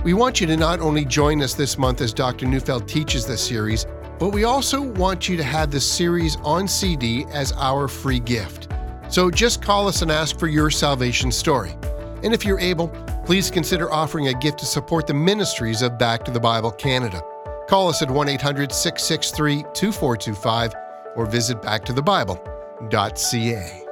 We 0.03 0.13
want 0.13 0.41
you 0.41 0.47
to 0.47 0.57
not 0.57 0.79
only 0.79 1.05
join 1.05 1.43
us 1.43 1.53
this 1.53 1.77
month 1.77 2.01
as 2.01 2.13
Dr. 2.13 2.47
Neufeld 2.47 2.87
teaches 2.87 3.25
this 3.25 3.45
series, 3.45 3.85
but 4.17 4.29
we 4.29 4.45
also 4.45 4.81
want 4.81 5.29
you 5.29 5.37
to 5.37 5.43
have 5.43 5.69
the 5.69 5.79
series 5.79 6.37
on 6.37 6.67
CD 6.67 7.25
as 7.31 7.51
our 7.53 7.87
free 7.87 8.19
gift. 8.19 8.69
So 9.09 9.29
just 9.29 9.61
call 9.61 9.87
us 9.87 10.01
and 10.01 10.11
ask 10.11 10.39
for 10.39 10.47
your 10.47 10.71
salvation 10.71 11.31
story. 11.31 11.75
And 12.23 12.33
if 12.33 12.43
you're 12.43 12.59
able, 12.59 12.87
please 13.25 13.51
consider 13.51 13.91
offering 13.91 14.29
a 14.29 14.33
gift 14.33 14.57
to 14.59 14.65
support 14.65 15.05
the 15.05 15.13
ministries 15.13 15.83
of 15.83 15.99
Back 15.99 16.25
to 16.25 16.31
the 16.31 16.39
Bible 16.39 16.71
Canada. 16.71 17.21
Call 17.69 17.89
us 17.89 18.01
at 18.01 18.09
1 18.09 18.27
800 18.27 18.71
663 18.71 19.63
2425 19.73 20.73
or 21.15 21.25
visit 21.27 21.61
backtothebible.com 21.61 23.84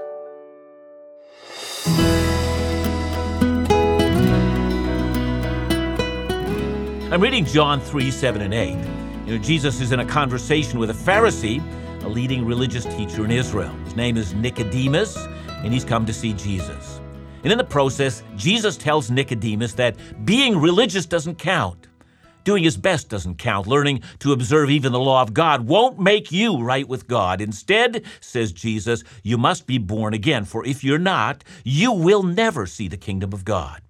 I'm 7.13 7.22
reading 7.22 7.46
John 7.46 7.79
3 7.79 8.10
7 8.10 8.41
and 8.41 8.55
8. 8.55 8.70
You 9.27 9.38
know, 9.38 9.38
Jesus 9.38 9.79
is 9.79 9.91
in 9.91 10.00
a 10.00 10.05
conversation 10.05 10.79
with 10.79 10.89
a 10.89 10.93
Pharisee, 10.93 11.62
a 12.03 12.10
leading 12.10 12.43
religious 12.43 12.86
teacher 12.86 13.24
in 13.24 13.29
Israel. 13.29 13.72
His 13.84 13.96
name 13.96 14.17
is 14.17 14.34
Nicodemus, 14.34 15.15
and 15.48 15.72
he's 15.72 15.86
come 15.86 16.08
to 16.08 16.12
see 16.12 16.34
Jesus. 16.34 17.01
And 17.43 17.51
in 17.51 17.60
the 17.60 17.63
process, 17.63 18.24
Jesus 18.36 18.77
tells 18.77 19.12
Nicodemus 19.12 19.74
that 19.74 19.96
being 20.25 20.58
religious 20.58 21.05
doesn't 21.05 21.36
count. 21.36 21.88
Doing 22.46 22.63
his 22.63 22.77
best 22.77 23.10
doesn't 23.10 23.38
count. 23.38 23.67
Learning 23.67 24.01
to 24.17 24.34
observe 24.34 24.72
even 24.72 24.91
the 24.91 25.00
law 25.00 25.22
of 25.22 25.36
God 25.36 25.67
won't 25.67 26.00
make 26.00 26.32
you 26.32 26.63
right 26.63 26.88
with 26.88 27.08
God. 27.08 27.41
Instead, 27.41 28.05
says 28.22 28.51
Jesus, 28.51 29.03
you 29.22 29.38
must 29.38 29.67
be 29.67 29.77
born 29.77 30.15
again, 30.15 30.46
for 30.46 30.65
if 30.65 30.84
you're 30.84 30.98
not, 30.98 31.43
you 31.63 31.91
will 31.91 32.24
never 32.24 32.65
see 32.65 32.88
the 32.88 32.98
kingdom 32.98 33.34
of 33.34 33.46
God. 33.46 33.84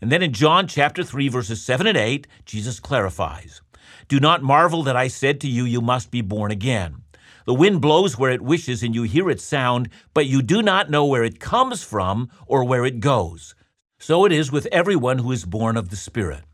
And 0.00 0.10
then 0.12 0.22
in 0.22 0.32
John 0.32 0.66
chapter 0.66 1.02
3 1.02 1.28
verses 1.28 1.64
7 1.64 1.86
and 1.86 1.96
8, 1.96 2.26
Jesus 2.44 2.80
clarifies, 2.80 3.62
"Do 4.08 4.20
not 4.20 4.42
marvel 4.42 4.82
that 4.82 4.96
I 4.96 5.08
said 5.08 5.40
to 5.40 5.48
you 5.48 5.64
you 5.64 5.80
must 5.80 6.10
be 6.10 6.20
born 6.20 6.50
again. 6.50 7.02
The 7.46 7.54
wind 7.54 7.80
blows 7.80 8.18
where 8.18 8.30
it 8.30 8.40
wishes 8.40 8.82
and 8.82 8.94
you 8.94 9.02
hear 9.02 9.28
its 9.28 9.44
sound, 9.44 9.88
but 10.14 10.26
you 10.26 10.40
do 10.40 10.62
not 10.62 10.90
know 10.90 11.04
where 11.04 11.24
it 11.24 11.40
comes 11.40 11.82
from 11.82 12.30
or 12.46 12.64
where 12.64 12.84
it 12.84 13.00
goes. 13.00 13.54
So 13.98 14.24
it 14.24 14.32
is 14.32 14.50
with 14.52 14.66
everyone 14.72 15.18
who 15.18 15.32
is 15.32 15.44
born 15.44 15.76
of 15.76 15.90
the 15.90 15.96
Spirit." 15.96 16.44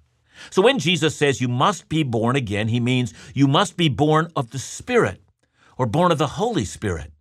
So 0.50 0.62
when 0.62 0.78
Jesus 0.78 1.16
says 1.16 1.40
you 1.40 1.48
must 1.48 1.88
be 1.88 2.02
born 2.02 2.34
again, 2.34 2.68
he 2.68 2.80
means 2.80 3.12
you 3.34 3.46
must 3.46 3.76
be 3.76 3.88
born 3.88 4.28
of 4.34 4.50
the 4.50 4.58
Spirit 4.58 5.22
or 5.76 5.86
born 5.86 6.12
of 6.12 6.18
the 6.18 6.38
Holy 6.38 6.64
Spirit. 6.64 7.12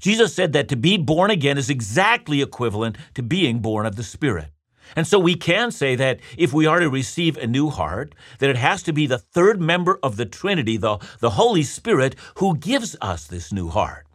Jesus 0.00 0.34
said 0.34 0.52
that 0.54 0.68
to 0.68 0.76
be 0.76 0.96
born 0.96 1.30
again 1.30 1.58
is 1.58 1.70
exactly 1.70 2.42
equivalent 2.42 2.96
to 3.14 3.22
being 3.22 3.60
born 3.60 3.86
of 3.86 3.96
the 3.96 4.02
Spirit. 4.02 4.50
And 4.96 5.06
so 5.06 5.18
we 5.18 5.34
can 5.34 5.70
say 5.70 5.96
that 5.96 6.20
if 6.36 6.52
we 6.52 6.66
are 6.66 6.80
to 6.80 6.88
receive 6.88 7.36
a 7.36 7.46
new 7.46 7.70
heart, 7.70 8.14
that 8.38 8.50
it 8.50 8.56
has 8.56 8.82
to 8.84 8.92
be 8.92 9.06
the 9.06 9.18
third 9.18 9.60
member 9.60 9.98
of 10.02 10.16
the 10.16 10.26
Trinity, 10.26 10.76
the, 10.76 10.98
the 11.20 11.30
Holy 11.30 11.62
Spirit, 11.62 12.14
who 12.36 12.56
gives 12.56 12.96
us 13.00 13.26
this 13.26 13.52
new 13.52 13.68
heart. 13.68 14.06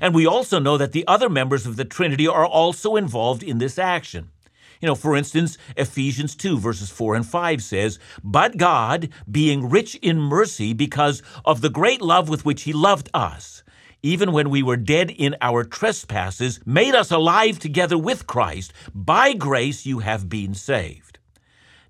And 0.00 0.14
we 0.14 0.26
also 0.26 0.58
know 0.58 0.76
that 0.76 0.92
the 0.92 1.06
other 1.06 1.28
members 1.28 1.66
of 1.66 1.76
the 1.76 1.84
Trinity 1.84 2.28
are 2.28 2.46
also 2.46 2.96
involved 2.96 3.42
in 3.42 3.58
this 3.58 3.78
action. 3.78 4.30
You 4.80 4.86
know, 4.86 4.94
for 4.94 5.14
instance, 5.14 5.58
Ephesians 5.76 6.34
2, 6.34 6.58
verses 6.58 6.90
4 6.90 7.14
and 7.14 7.26
5 7.26 7.62
says, 7.62 7.98
But 8.24 8.56
God, 8.56 9.10
being 9.30 9.68
rich 9.68 9.94
in 9.96 10.18
mercy 10.18 10.72
because 10.72 11.22
of 11.44 11.60
the 11.60 11.68
great 11.68 12.00
love 12.00 12.28
with 12.28 12.46
which 12.46 12.62
He 12.62 12.72
loved 12.72 13.10
us, 13.12 13.62
even 14.02 14.32
when 14.32 14.50
we 14.50 14.62
were 14.62 14.76
dead 14.76 15.10
in 15.10 15.36
our 15.40 15.64
trespasses, 15.64 16.60
made 16.64 16.94
us 16.94 17.10
alive 17.10 17.58
together 17.58 17.98
with 17.98 18.26
Christ. 18.26 18.72
By 18.94 19.32
grace 19.32 19.84
you 19.86 19.98
have 20.00 20.28
been 20.28 20.54
saved. 20.54 21.18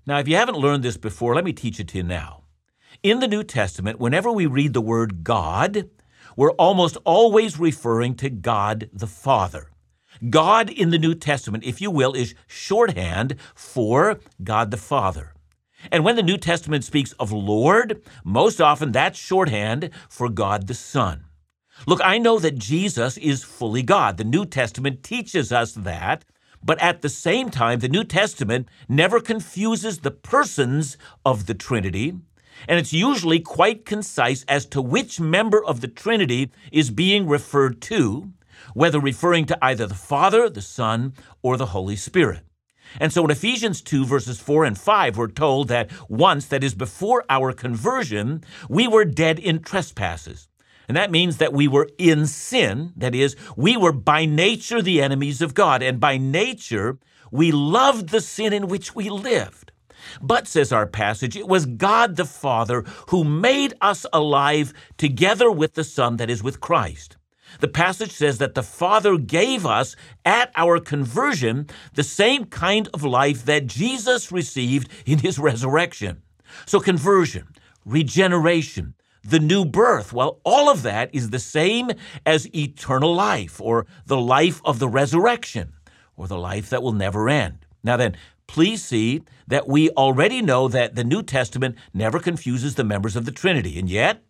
Now, 0.05 0.19
if 0.19 0.27
you 0.27 0.35
haven't 0.35 0.57
learned 0.57 0.83
this 0.83 0.97
before, 0.97 1.35
let 1.35 1.45
me 1.45 1.53
teach 1.53 1.79
it 1.79 1.87
to 1.89 1.97
you 1.97 2.03
now. 2.03 2.43
In 3.03 3.19
the 3.19 3.27
New 3.27 3.43
Testament, 3.43 3.99
whenever 3.99 4.31
we 4.31 4.45
read 4.45 4.73
the 4.73 4.81
word 4.81 5.23
God, 5.23 5.89
we're 6.35 6.51
almost 6.51 6.97
always 7.03 7.59
referring 7.59 8.15
to 8.15 8.29
God 8.29 8.89
the 8.93 9.07
Father. 9.07 9.69
God 10.29 10.69
in 10.69 10.89
the 10.89 10.99
New 10.99 11.15
Testament, 11.15 11.63
if 11.63 11.81
you 11.81 11.89
will, 11.89 12.13
is 12.13 12.35
shorthand 12.47 13.35
for 13.55 14.19
God 14.43 14.71
the 14.71 14.77
Father. 14.77 15.33
And 15.91 16.03
when 16.03 16.15
the 16.15 16.23
New 16.23 16.37
Testament 16.37 16.83
speaks 16.83 17.13
of 17.13 17.31
Lord, 17.31 18.03
most 18.23 18.61
often 18.61 18.91
that's 18.91 19.17
shorthand 19.17 19.89
for 20.09 20.29
God 20.29 20.67
the 20.67 20.73
Son. 20.73 21.25
Look, 21.87 21.99
I 22.03 22.17
know 22.17 22.39
that 22.39 22.57
Jesus 22.57 23.17
is 23.17 23.43
fully 23.43 23.83
God. 23.83 24.17
The 24.17 24.23
New 24.23 24.45
Testament 24.45 25.03
teaches 25.03 25.51
us 25.51 25.73
that. 25.73 26.25
But 26.63 26.79
at 26.79 27.01
the 27.01 27.09
same 27.09 27.49
time, 27.49 27.79
the 27.79 27.89
New 27.89 28.03
Testament 28.03 28.69
never 28.87 29.19
confuses 29.19 29.99
the 29.99 30.11
persons 30.11 30.95
of 31.25 31.47
the 31.47 31.55
Trinity, 31.55 32.13
and 32.67 32.79
it's 32.79 32.93
usually 32.93 33.39
quite 33.39 33.85
concise 33.85 34.45
as 34.47 34.67
to 34.67 34.81
which 34.81 35.19
member 35.19 35.63
of 35.63 35.81
the 35.81 35.87
Trinity 35.87 36.51
is 36.71 36.91
being 36.91 37.27
referred 37.27 37.81
to, 37.83 38.31
whether 38.75 38.99
referring 38.99 39.45
to 39.47 39.57
either 39.65 39.87
the 39.87 39.95
Father, 39.95 40.49
the 40.49 40.61
Son, 40.61 41.13
or 41.41 41.57
the 41.57 41.67
Holy 41.67 41.95
Spirit. 41.95 42.41
And 42.99 43.11
so 43.11 43.23
in 43.23 43.31
Ephesians 43.31 43.81
2, 43.81 44.05
verses 44.05 44.39
4 44.39 44.65
and 44.65 44.77
5, 44.77 45.17
we're 45.17 45.27
told 45.29 45.69
that 45.69 45.89
once, 46.09 46.45
that 46.47 46.63
is 46.63 46.75
before 46.75 47.23
our 47.29 47.53
conversion, 47.53 48.43
we 48.69 48.87
were 48.87 49.05
dead 49.05 49.39
in 49.39 49.63
trespasses. 49.63 50.47
And 50.91 50.97
that 50.97 51.09
means 51.09 51.37
that 51.37 51.53
we 51.53 51.69
were 51.69 51.87
in 51.97 52.27
sin. 52.27 52.91
That 52.97 53.15
is, 53.15 53.37
we 53.55 53.77
were 53.77 53.93
by 53.93 54.25
nature 54.25 54.81
the 54.81 55.01
enemies 55.01 55.41
of 55.41 55.53
God. 55.53 55.81
And 55.81 56.01
by 56.01 56.17
nature, 56.17 56.99
we 57.31 57.53
loved 57.53 58.09
the 58.09 58.19
sin 58.19 58.51
in 58.51 58.67
which 58.67 58.93
we 58.93 59.09
lived. 59.09 59.71
But, 60.21 60.49
says 60.49 60.73
our 60.73 60.85
passage, 60.85 61.37
it 61.37 61.47
was 61.47 61.65
God 61.65 62.17
the 62.17 62.25
Father 62.25 62.83
who 63.07 63.23
made 63.23 63.73
us 63.79 64.05
alive 64.11 64.73
together 64.97 65.49
with 65.49 65.75
the 65.75 65.85
Son, 65.85 66.17
that 66.17 66.29
is, 66.29 66.43
with 66.43 66.59
Christ. 66.59 67.15
The 67.61 67.69
passage 67.69 68.11
says 68.11 68.39
that 68.39 68.53
the 68.53 68.61
Father 68.61 69.15
gave 69.15 69.65
us 69.65 69.95
at 70.25 70.51
our 70.57 70.77
conversion 70.81 71.67
the 71.93 72.03
same 72.03 72.43
kind 72.43 72.89
of 72.93 73.05
life 73.05 73.45
that 73.45 73.65
Jesus 73.65 74.29
received 74.29 74.91
in 75.05 75.19
his 75.19 75.39
resurrection. 75.39 76.21
So, 76.65 76.81
conversion, 76.81 77.47
regeneration, 77.85 78.95
the 79.23 79.39
new 79.39 79.65
birth, 79.65 80.13
well, 80.13 80.39
all 80.43 80.69
of 80.69 80.83
that 80.83 81.13
is 81.13 81.29
the 81.29 81.39
same 81.39 81.91
as 82.25 82.53
eternal 82.55 83.13
life 83.13 83.61
or 83.61 83.85
the 84.05 84.19
life 84.19 84.61
of 84.65 84.79
the 84.79 84.89
resurrection 84.89 85.73
or 86.15 86.27
the 86.27 86.37
life 86.37 86.69
that 86.69 86.83
will 86.83 86.91
never 86.93 87.29
end. 87.29 87.65
Now, 87.83 87.97
then, 87.97 88.17
please 88.47 88.83
see 88.83 89.23
that 89.47 89.67
we 89.67 89.89
already 89.91 90.41
know 90.41 90.67
that 90.67 90.95
the 90.95 91.03
New 91.03 91.23
Testament 91.23 91.75
never 91.93 92.19
confuses 92.19 92.75
the 92.75 92.83
members 92.83 93.15
of 93.15 93.25
the 93.25 93.31
Trinity, 93.31 93.79
and 93.79 93.89
yet, 93.89 94.23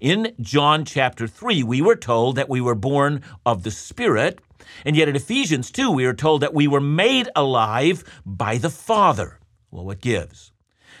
in 0.00 0.34
John 0.40 0.84
chapter 0.84 1.26
3, 1.26 1.62
we 1.62 1.82
were 1.82 1.96
told 1.96 2.36
that 2.36 2.48
we 2.48 2.60
were 2.60 2.74
born 2.74 3.22
of 3.44 3.62
the 3.62 3.70
Spirit 3.70 4.40
And 4.84 4.96
yet 4.96 5.08
in 5.08 5.16
Ephesians 5.16 5.70
2, 5.70 5.90
we 5.90 6.04
are 6.04 6.14
told 6.14 6.40
that 6.40 6.54
we 6.54 6.66
were 6.66 6.80
made 6.80 7.28
alive 7.36 8.04
by 8.24 8.58
the 8.58 8.70
Father. 8.70 9.38
Well, 9.70 9.84
what 9.84 10.00
gives? 10.00 10.52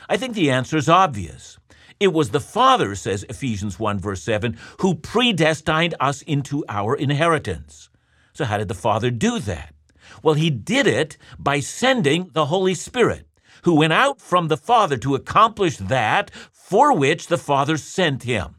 I 0.08 0.16
think 0.16 0.34
the 0.34 0.50
answer 0.50 0.76
is 0.76 0.88
obvious. 0.88 1.58
It 2.02 2.12
was 2.12 2.30
the 2.30 2.40
Father, 2.40 2.96
says 2.96 3.24
Ephesians 3.28 3.78
1, 3.78 4.00
verse 4.00 4.24
7, 4.24 4.58
who 4.80 4.96
predestined 4.96 5.94
us 6.00 6.22
into 6.22 6.64
our 6.68 6.96
inheritance. 6.96 7.90
So, 8.32 8.44
how 8.44 8.58
did 8.58 8.66
the 8.66 8.74
Father 8.74 9.08
do 9.08 9.38
that? 9.38 9.72
Well, 10.20 10.34
he 10.34 10.50
did 10.50 10.88
it 10.88 11.16
by 11.38 11.60
sending 11.60 12.30
the 12.32 12.46
Holy 12.46 12.74
Spirit, 12.74 13.28
who 13.62 13.76
went 13.76 13.92
out 13.92 14.20
from 14.20 14.48
the 14.48 14.56
Father 14.56 14.96
to 14.96 15.14
accomplish 15.14 15.76
that 15.76 16.32
for 16.50 16.92
which 16.92 17.28
the 17.28 17.38
Father 17.38 17.76
sent 17.76 18.24
him. 18.24 18.56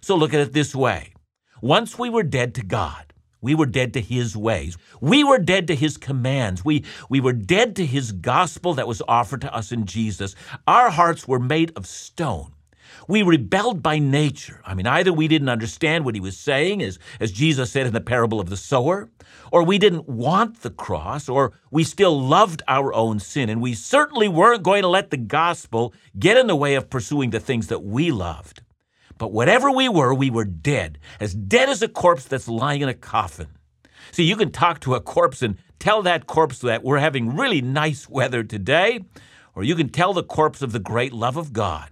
So, 0.00 0.16
look 0.16 0.34
at 0.34 0.40
it 0.40 0.52
this 0.52 0.74
way 0.74 1.12
once 1.62 1.96
we 1.96 2.10
were 2.10 2.24
dead 2.24 2.56
to 2.56 2.64
God, 2.64 3.14
we 3.40 3.54
were 3.54 3.66
dead 3.66 3.92
to 3.92 4.00
his 4.00 4.36
ways. 4.36 4.76
We 5.00 5.22
were 5.22 5.38
dead 5.38 5.68
to 5.68 5.76
his 5.76 5.96
commands. 5.96 6.64
We, 6.64 6.84
we 7.08 7.20
were 7.20 7.34
dead 7.34 7.76
to 7.76 7.86
his 7.86 8.10
gospel 8.10 8.74
that 8.74 8.88
was 8.88 9.00
offered 9.06 9.42
to 9.42 9.54
us 9.54 9.70
in 9.70 9.86
Jesus. 9.86 10.34
Our 10.66 10.90
hearts 10.90 11.28
were 11.28 11.38
made 11.38 11.70
of 11.76 11.86
stone. 11.86 12.52
We 13.10 13.22
rebelled 13.22 13.82
by 13.82 13.98
nature. 13.98 14.62
I 14.64 14.74
mean, 14.74 14.86
either 14.86 15.12
we 15.12 15.26
didn't 15.26 15.48
understand 15.48 16.04
what 16.04 16.14
he 16.14 16.20
was 16.20 16.36
saying, 16.36 16.80
as, 16.80 16.96
as 17.18 17.32
Jesus 17.32 17.72
said 17.72 17.88
in 17.88 17.92
the 17.92 18.00
parable 18.00 18.38
of 18.38 18.50
the 18.50 18.56
sower, 18.56 19.10
or 19.50 19.64
we 19.64 19.78
didn't 19.78 20.08
want 20.08 20.62
the 20.62 20.70
cross, 20.70 21.28
or 21.28 21.52
we 21.72 21.82
still 21.82 22.20
loved 22.20 22.62
our 22.68 22.94
own 22.94 23.18
sin, 23.18 23.48
and 23.50 23.60
we 23.60 23.74
certainly 23.74 24.28
weren't 24.28 24.62
going 24.62 24.82
to 24.82 24.88
let 24.88 25.10
the 25.10 25.16
gospel 25.16 25.92
get 26.20 26.36
in 26.36 26.46
the 26.46 26.54
way 26.54 26.76
of 26.76 26.88
pursuing 26.88 27.30
the 27.30 27.40
things 27.40 27.66
that 27.66 27.82
we 27.82 28.12
loved. 28.12 28.62
But 29.18 29.32
whatever 29.32 29.72
we 29.72 29.88
were, 29.88 30.14
we 30.14 30.30
were 30.30 30.44
dead, 30.44 30.96
as 31.18 31.34
dead 31.34 31.68
as 31.68 31.82
a 31.82 31.88
corpse 31.88 32.26
that's 32.26 32.46
lying 32.46 32.80
in 32.80 32.88
a 32.88 32.94
coffin. 32.94 33.48
See, 34.12 34.22
you 34.22 34.36
can 34.36 34.52
talk 34.52 34.78
to 34.82 34.94
a 34.94 35.00
corpse 35.00 35.42
and 35.42 35.56
tell 35.80 36.00
that 36.02 36.28
corpse 36.28 36.60
that 36.60 36.84
we're 36.84 36.98
having 36.98 37.34
really 37.34 37.60
nice 37.60 38.08
weather 38.08 38.44
today, 38.44 39.00
or 39.56 39.64
you 39.64 39.74
can 39.74 39.88
tell 39.88 40.14
the 40.14 40.22
corpse 40.22 40.62
of 40.62 40.70
the 40.70 40.78
great 40.78 41.12
love 41.12 41.36
of 41.36 41.52
God. 41.52 41.90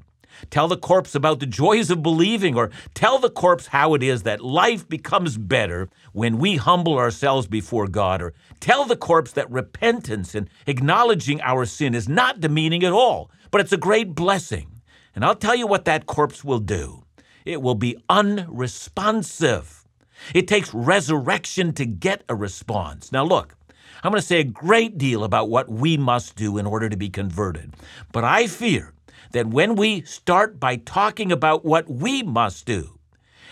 Tell 0.50 0.68
the 0.68 0.76
corpse 0.76 1.14
about 1.14 1.40
the 1.40 1.46
joys 1.46 1.90
of 1.90 2.02
believing, 2.02 2.56
or 2.56 2.70
tell 2.94 3.18
the 3.18 3.30
corpse 3.30 3.68
how 3.68 3.94
it 3.94 4.02
is 4.02 4.22
that 4.22 4.40
life 4.40 4.88
becomes 4.88 5.36
better 5.36 5.88
when 6.12 6.38
we 6.38 6.56
humble 6.56 6.98
ourselves 6.98 7.46
before 7.46 7.86
God, 7.86 8.22
or 8.22 8.34
tell 8.60 8.84
the 8.84 8.96
corpse 8.96 9.32
that 9.32 9.50
repentance 9.50 10.34
and 10.34 10.48
acknowledging 10.66 11.40
our 11.42 11.64
sin 11.64 11.94
is 11.94 12.08
not 12.08 12.40
demeaning 12.40 12.84
at 12.84 12.92
all, 12.92 13.30
but 13.50 13.60
it's 13.60 13.72
a 13.72 13.76
great 13.76 14.14
blessing. 14.14 14.80
And 15.14 15.24
I'll 15.24 15.34
tell 15.34 15.56
you 15.56 15.66
what 15.66 15.84
that 15.86 16.06
corpse 16.06 16.44
will 16.44 16.60
do 16.60 17.04
it 17.44 17.62
will 17.62 17.74
be 17.74 17.96
unresponsive. 18.10 19.86
It 20.34 20.46
takes 20.46 20.74
resurrection 20.74 21.72
to 21.74 21.86
get 21.86 22.22
a 22.28 22.34
response. 22.34 23.10
Now, 23.10 23.24
look, 23.24 23.56
I'm 24.02 24.12
going 24.12 24.20
to 24.20 24.26
say 24.26 24.40
a 24.40 24.44
great 24.44 24.98
deal 24.98 25.24
about 25.24 25.48
what 25.48 25.68
we 25.68 25.96
must 25.96 26.36
do 26.36 26.58
in 26.58 26.66
order 26.66 26.88
to 26.88 26.96
be 26.96 27.08
converted, 27.08 27.74
but 28.12 28.22
I 28.22 28.46
fear 28.46 28.92
that 29.32 29.46
when 29.46 29.74
we 29.76 30.02
start 30.02 30.58
by 30.58 30.76
talking 30.76 31.32
about 31.32 31.64
what 31.64 31.88
we 31.88 32.22
must 32.22 32.66
do, 32.66 32.98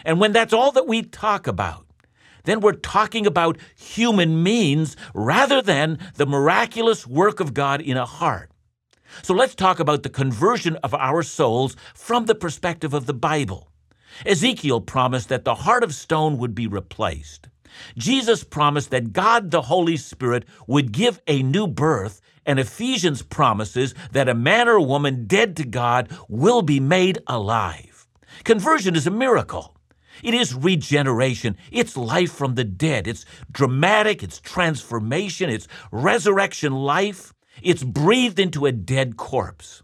and 0.04 0.20
when 0.20 0.32
that's 0.32 0.52
all 0.52 0.72
that 0.72 0.86
we 0.86 1.02
talk 1.02 1.46
about, 1.46 1.86
then 2.44 2.60
we're 2.60 2.72
talking 2.72 3.26
about 3.26 3.58
human 3.76 4.42
means 4.42 4.96
rather 5.14 5.60
than 5.60 5.98
the 6.14 6.26
miraculous 6.26 7.06
work 7.06 7.40
of 7.40 7.54
God 7.54 7.80
in 7.80 7.96
a 7.96 8.06
heart. 8.06 8.50
So 9.22 9.34
let's 9.34 9.54
talk 9.54 9.80
about 9.80 10.02
the 10.02 10.08
conversion 10.08 10.76
of 10.76 10.94
our 10.94 11.22
souls 11.22 11.76
from 11.94 12.26
the 12.26 12.34
perspective 12.34 12.94
of 12.94 13.06
the 13.06 13.14
Bible. 13.14 13.70
Ezekiel 14.24 14.80
promised 14.80 15.28
that 15.28 15.44
the 15.44 15.54
heart 15.54 15.84
of 15.84 15.94
stone 15.94 16.38
would 16.38 16.54
be 16.54 16.66
replaced. 16.66 17.48
Jesus 17.96 18.44
promised 18.44 18.90
that 18.90 19.12
God 19.12 19.50
the 19.50 19.62
Holy 19.62 19.96
Spirit 19.96 20.44
would 20.66 20.92
give 20.92 21.20
a 21.26 21.42
new 21.42 21.66
birth, 21.66 22.20
and 22.46 22.58
Ephesians 22.58 23.22
promises 23.22 23.94
that 24.12 24.28
a 24.28 24.34
man 24.34 24.68
or 24.68 24.76
a 24.76 24.82
woman 24.82 25.26
dead 25.26 25.56
to 25.56 25.64
God 25.64 26.10
will 26.28 26.62
be 26.62 26.80
made 26.80 27.18
alive. 27.26 28.06
Conversion 28.44 28.94
is 28.94 29.06
a 29.06 29.10
miracle. 29.10 29.76
It 30.22 30.32
is 30.32 30.54
regeneration. 30.54 31.56
It's 31.70 31.96
life 31.96 32.32
from 32.32 32.54
the 32.54 32.64
dead. 32.64 33.06
It's 33.06 33.26
dramatic. 33.50 34.22
It's 34.22 34.40
transformation. 34.40 35.50
It's 35.50 35.68
resurrection 35.90 36.72
life. 36.72 37.34
It's 37.62 37.82
breathed 37.82 38.38
into 38.38 38.64
a 38.64 38.72
dead 38.72 39.16
corpse. 39.16 39.82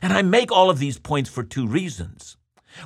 And 0.00 0.12
I 0.12 0.22
make 0.22 0.52
all 0.52 0.70
of 0.70 0.78
these 0.78 0.98
points 0.98 1.28
for 1.28 1.42
two 1.42 1.66
reasons. 1.66 2.36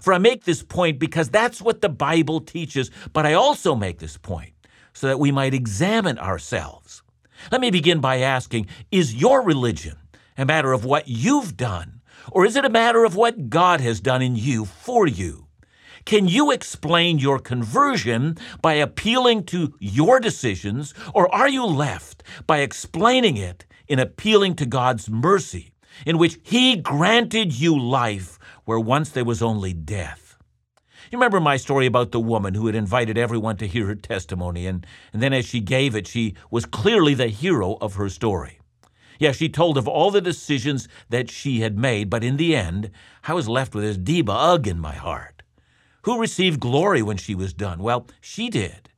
For 0.00 0.12
I 0.12 0.18
make 0.18 0.44
this 0.44 0.62
point 0.62 0.98
because 0.98 1.30
that's 1.30 1.62
what 1.62 1.80
the 1.80 1.88
Bible 1.88 2.40
teaches, 2.40 2.90
but 3.12 3.24
I 3.24 3.34
also 3.34 3.74
make 3.74 3.98
this 3.98 4.18
point 4.18 4.52
so 4.92 5.06
that 5.06 5.18
we 5.18 5.32
might 5.32 5.54
examine 5.54 6.18
ourselves. 6.18 7.02
Let 7.50 7.60
me 7.60 7.70
begin 7.70 8.00
by 8.00 8.18
asking 8.18 8.68
Is 8.90 9.14
your 9.14 9.42
religion 9.42 9.96
a 10.36 10.44
matter 10.44 10.72
of 10.72 10.84
what 10.84 11.08
you've 11.08 11.56
done, 11.56 12.00
or 12.30 12.44
is 12.46 12.56
it 12.56 12.64
a 12.64 12.70
matter 12.70 13.04
of 13.04 13.16
what 13.16 13.50
God 13.50 13.80
has 13.80 14.00
done 14.00 14.22
in 14.22 14.36
you 14.36 14.64
for 14.64 15.06
you? 15.06 15.46
Can 16.04 16.26
you 16.26 16.50
explain 16.50 17.18
your 17.18 17.38
conversion 17.38 18.38
by 18.62 18.74
appealing 18.74 19.44
to 19.44 19.74
your 19.78 20.20
decisions, 20.20 20.94
or 21.14 21.32
are 21.34 21.48
you 21.48 21.64
left 21.64 22.22
by 22.46 22.58
explaining 22.58 23.36
it 23.36 23.66
in 23.88 23.98
appealing 23.98 24.54
to 24.56 24.66
God's 24.66 25.10
mercy, 25.10 25.72
in 26.06 26.18
which 26.18 26.38
He 26.42 26.76
granted 26.76 27.52
you 27.52 27.78
life 27.78 28.38
where 28.64 28.80
once 28.80 29.10
there 29.10 29.24
was 29.24 29.42
only 29.42 29.72
death. 29.72 30.27
You 31.10 31.16
remember 31.16 31.40
my 31.40 31.56
story 31.56 31.86
about 31.86 32.12
the 32.12 32.20
woman 32.20 32.54
who 32.54 32.66
had 32.66 32.74
invited 32.74 33.16
everyone 33.16 33.56
to 33.58 33.66
hear 33.66 33.86
her 33.86 33.94
testimony, 33.94 34.66
and, 34.66 34.86
and 35.12 35.22
then 35.22 35.32
as 35.32 35.46
she 35.46 35.60
gave 35.60 35.94
it, 35.94 36.06
she 36.06 36.34
was 36.50 36.66
clearly 36.66 37.14
the 37.14 37.28
hero 37.28 37.78
of 37.80 37.94
her 37.94 38.10
story. 38.10 38.60
Yeah, 39.18 39.32
she 39.32 39.48
told 39.48 39.78
of 39.78 39.88
all 39.88 40.10
the 40.10 40.20
decisions 40.20 40.86
that 41.08 41.30
she 41.30 41.60
had 41.60 41.78
made, 41.78 42.10
but 42.10 42.22
in 42.22 42.36
the 42.36 42.54
end, 42.54 42.90
I 43.26 43.32
was 43.32 43.48
left 43.48 43.74
with 43.74 43.84
this 43.84 43.96
deep 43.96 44.28
in 44.28 44.78
my 44.78 44.94
heart. 44.94 45.42
Who 46.02 46.20
received 46.20 46.60
glory 46.60 47.00
when 47.00 47.16
she 47.16 47.34
was 47.34 47.54
done? 47.54 47.82
Well, 47.82 48.06
she 48.20 48.50
did. 48.50 48.90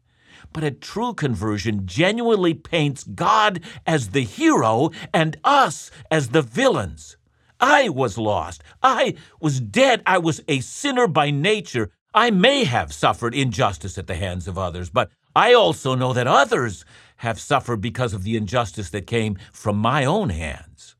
But 0.52 0.64
a 0.64 0.72
true 0.72 1.14
conversion 1.14 1.86
genuinely 1.86 2.54
paints 2.54 3.04
God 3.04 3.60
as 3.86 4.10
the 4.10 4.22
hero 4.22 4.90
and 5.14 5.36
us 5.44 5.92
as 6.10 6.30
the 6.30 6.42
villains. 6.42 7.16
I 7.60 7.88
was 7.88 8.18
lost. 8.18 8.62
I 8.82 9.14
was 9.40 9.60
dead. 9.60 10.02
I 10.06 10.18
was 10.18 10.42
a 10.48 10.60
sinner 10.60 11.06
by 11.06 11.30
nature. 11.30 11.92
I 12.14 12.30
may 12.30 12.64
have 12.64 12.92
suffered 12.92 13.36
injustice 13.36 13.96
at 13.96 14.08
the 14.08 14.16
hands 14.16 14.48
of 14.48 14.58
others, 14.58 14.90
but 14.90 15.10
I 15.36 15.54
also 15.54 15.94
know 15.94 16.12
that 16.12 16.26
others 16.26 16.84
have 17.18 17.38
suffered 17.38 17.80
because 17.80 18.12
of 18.12 18.24
the 18.24 18.36
injustice 18.36 18.90
that 18.90 19.06
came 19.06 19.38
from 19.52 19.76
my 19.76 20.04
own 20.04 20.30
hands. 20.30 20.96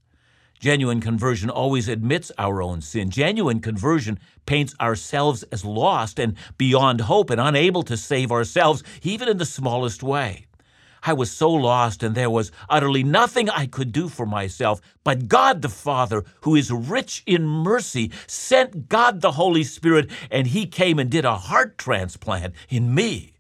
Genuine 0.61 1.01
conversion 1.01 1.51
always 1.51 1.89
admits 1.89 2.31
our 2.39 2.63
own 2.63 2.81
sin. 2.81 3.11
Genuine 3.11 3.61
conversion 3.61 4.21
paints 4.47 4.75
ourselves 4.81 5.43
as 5.45 5.65
lost 5.65 6.21
and 6.21 6.37
beyond 6.59 7.01
hope 7.01 7.31
and 7.31 7.41
unable 7.41 7.83
to 7.83 7.97
save 7.97 8.31
ourselves, 8.31 8.85
even 9.03 9.29
in 9.29 9.39
the 9.39 9.47
smallest 9.47 10.05
way. 10.05 10.47
I 11.03 11.13
was 11.13 11.31
so 11.31 11.51
lost, 11.51 12.03
and 12.03 12.15
there 12.15 12.31
was 12.31 12.53
utterly 12.69 13.03
nothing 13.03 13.49
I 13.49 13.67
could 13.67 13.93
do 13.93 14.09
for 14.09 14.27
myself. 14.27 14.81
But 15.05 15.29
God 15.29 15.63
the 15.63 15.69
Father, 15.69 16.25
who 16.43 16.55
is 16.55 16.71
rich 16.71 17.23
in 17.27 17.47
mercy, 17.47 18.11
sent 18.27 18.89
God 18.89 19.21
the 19.21 19.33
Holy 19.33 19.65
Spirit, 19.65 20.11
and 20.31 20.47
He 20.47 20.67
came 20.67 20.99
and 20.99 21.11
did 21.11 21.25
a 21.25 21.37
heart 21.37 21.79
transplant 21.79 22.55
in 22.69 22.95
me. 22.95 23.35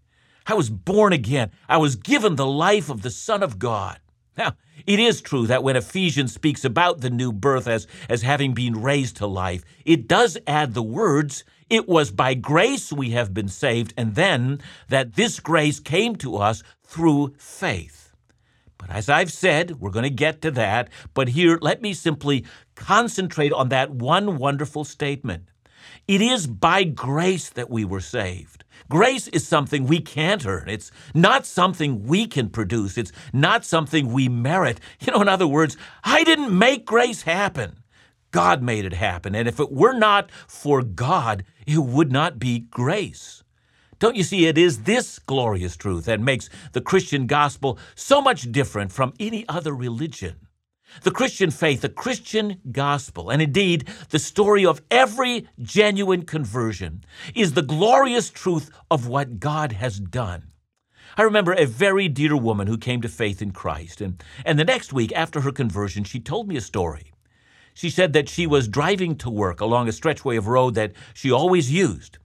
I 0.46 0.55
was 0.55 0.70
born 0.70 1.12
again. 1.12 1.51
I 1.68 1.77
was 1.77 1.96
given 1.96 2.37
the 2.37 2.46
life 2.46 2.90
of 2.90 3.03
the 3.03 3.11
Son 3.11 3.42
of 3.42 3.59
God. 3.59 3.99
Now, 4.37 4.57
it 4.87 4.99
is 4.99 5.20
true 5.20 5.46
that 5.46 5.62
when 5.62 5.77
Ephesians 5.77 6.33
speaks 6.33 6.64
about 6.64 7.01
the 7.01 7.11
new 7.11 7.33
birth 7.33 7.68
as, 7.68 7.87
as 8.09 8.23
having 8.23 8.55
been 8.55 8.81
raised 8.81 9.16
to 9.16 9.27
life, 9.27 9.64
it 9.85 10.09
does 10.09 10.38
add 10.46 10.73
the 10.73 10.83
words, 10.83 11.44
it 11.70 11.88
was 11.88 12.11
by 12.11 12.35
grace 12.35 12.92
we 12.92 13.11
have 13.11 13.33
been 13.33 13.48
saved, 13.48 13.94
and 13.96 14.16
then 14.16 14.61
that 14.88 15.14
this 15.14 15.40
grace 15.40 15.80
came 15.80 16.16
to 16.16 16.37
us 16.37 16.62
through 16.83 17.35
faith. 17.38 18.12
But 18.76 18.90
as 18.90 19.09
I've 19.09 19.33
said, 19.33 19.80
we're 19.80 19.90
going 19.90 20.04
to 20.04 20.11
get 20.11 20.42
to 20.42 20.50
that. 20.52 20.88
But 21.14 21.28
here, 21.28 21.59
let 21.61 21.80
me 21.80 21.94
simply 21.94 22.44
concentrate 22.74 23.52
on 23.52 23.68
that 23.68 23.90
one 23.90 24.38
wonderful 24.38 24.85
statement. 24.85 25.50
It 26.09 26.20
is 26.20 26.46
by 26.46 26.85
grace 26.85 27.50
that 27.50 27.70
we 27.70 27.85
were 27.85 28.00
saved. 28.00 28.64
Grace 28.88 29.28
is 29.28 29.46
something 29.46 29.87
we 29.87 30.00
can't 30.00 30.44
earn. 30.46 30.68
It's 30.68 30.90
not 31.14 31.46
something 31.46 32.06
we 32.06 32.26
can 32.26 32.48
produce. 32.48 32.98
It's 32.98 33.12
not 33.33 33.64
something 33.64 34.12
we 34.12 34.28
merit. 34.28 34.80
You 35.00 35.12
know, 35.12 35.22
in 35.22 35.28
other 35.28 35.46
words, 35.46 35.76
I 36.02 36.24
didn't 36.24 36.59
make 36.59 36.87
grace 36.87 37.22
happen. 37.22 37.79
God 38.30 38.62
made 38.62 38.84
it 38.84 38.92
happen. 38.92 39.34
And 39.34 39.48
if 39.48 39.60
it 39.60 39.72
were 39.72 39.92
not 39.92 40.30
for 40.46 40.82
God, 40.82 41.44
it 41.66 41.78
would 41.78 42.12
not 42.12 42.38
be 42.38 42.60
grace. 42.60 43.42
Don't 43.98 44.16
you 44.16 44.22
see, 44.22 44.46
it 44.46 44.56
is 44.56 44.84
this 44.84 45.18
glorious 45.18 45.76
truth 45.76 46.06
that 46.06 46.20
makes 46.20 46.48
the 46.72 46.80
Christian 46.80 47.26
gospel 47.26 47.78
so 47.94 48.22
much 48.22 48.50
different 48.50 48.92
from 48.92 49.12
any 49.20 49.46
other 49.48 49.74
religion. 49.74 50.36
The 51.02 51.10
Christian 51.10 51.50
faith, 51.50 51.82
the 51.82 51.88
Christian 51.88 52.60
gospel, 52.72 53.30
and 53.30 53.40
indeed 53.40 53.88
the 54.08 54.18
story 54.18 54.64
of 54.66 54.82
every 54.90 55.46
genuine 55.60 56.24
conversion 56.24 57.04
is 57.34 57.52
the 57.52 57.62
glorious 57.62 58.30
truth 58.30 58.70
of 58.90 59.06
what 59.06 59.38
God 59.38 59.72
has 59.72 60.00
done. 60.00 60.44
I 61.16 61.22
remember 61.22 61.52
a 61.52 61.66
very 61.66 62.08
dear 62.08 62.36
woman 62.36 62.66
who 62.66 62.78
came 62.78 63.02
to 63.02 63.08
faith 63.08 63.42
in 63.42 63.52
Christ, 63.52 64.00
and, 64.00 64.22
and 64.44 64.58
the 64.58 64.64
next 64.64 64.92
week 64.92 65.12
after 65.14 65.42
her 65.42 65.52
conversion, 65.52 66.04
she 66.04 66.20
told 66.20 66.48
me 66.48 66.56
a 66.56 66.60
story. 66.60 67.10
She 67.80 67.88
said 67.88 68.12
that 68.12 68.28
she 68.28 68.46
was 68.46 68.68
driving 68.68 69.16
to 69.16 69.30
work 69.30 69.58
along 69.58 69.88
a 69.88 69.92
stretchway 69.92 70.36
of 70.36 70.48
road 70.48 70.74
that 70.74 70.92
she 71.14 71.32
always 71.32 71.72
used. 71.72 72.18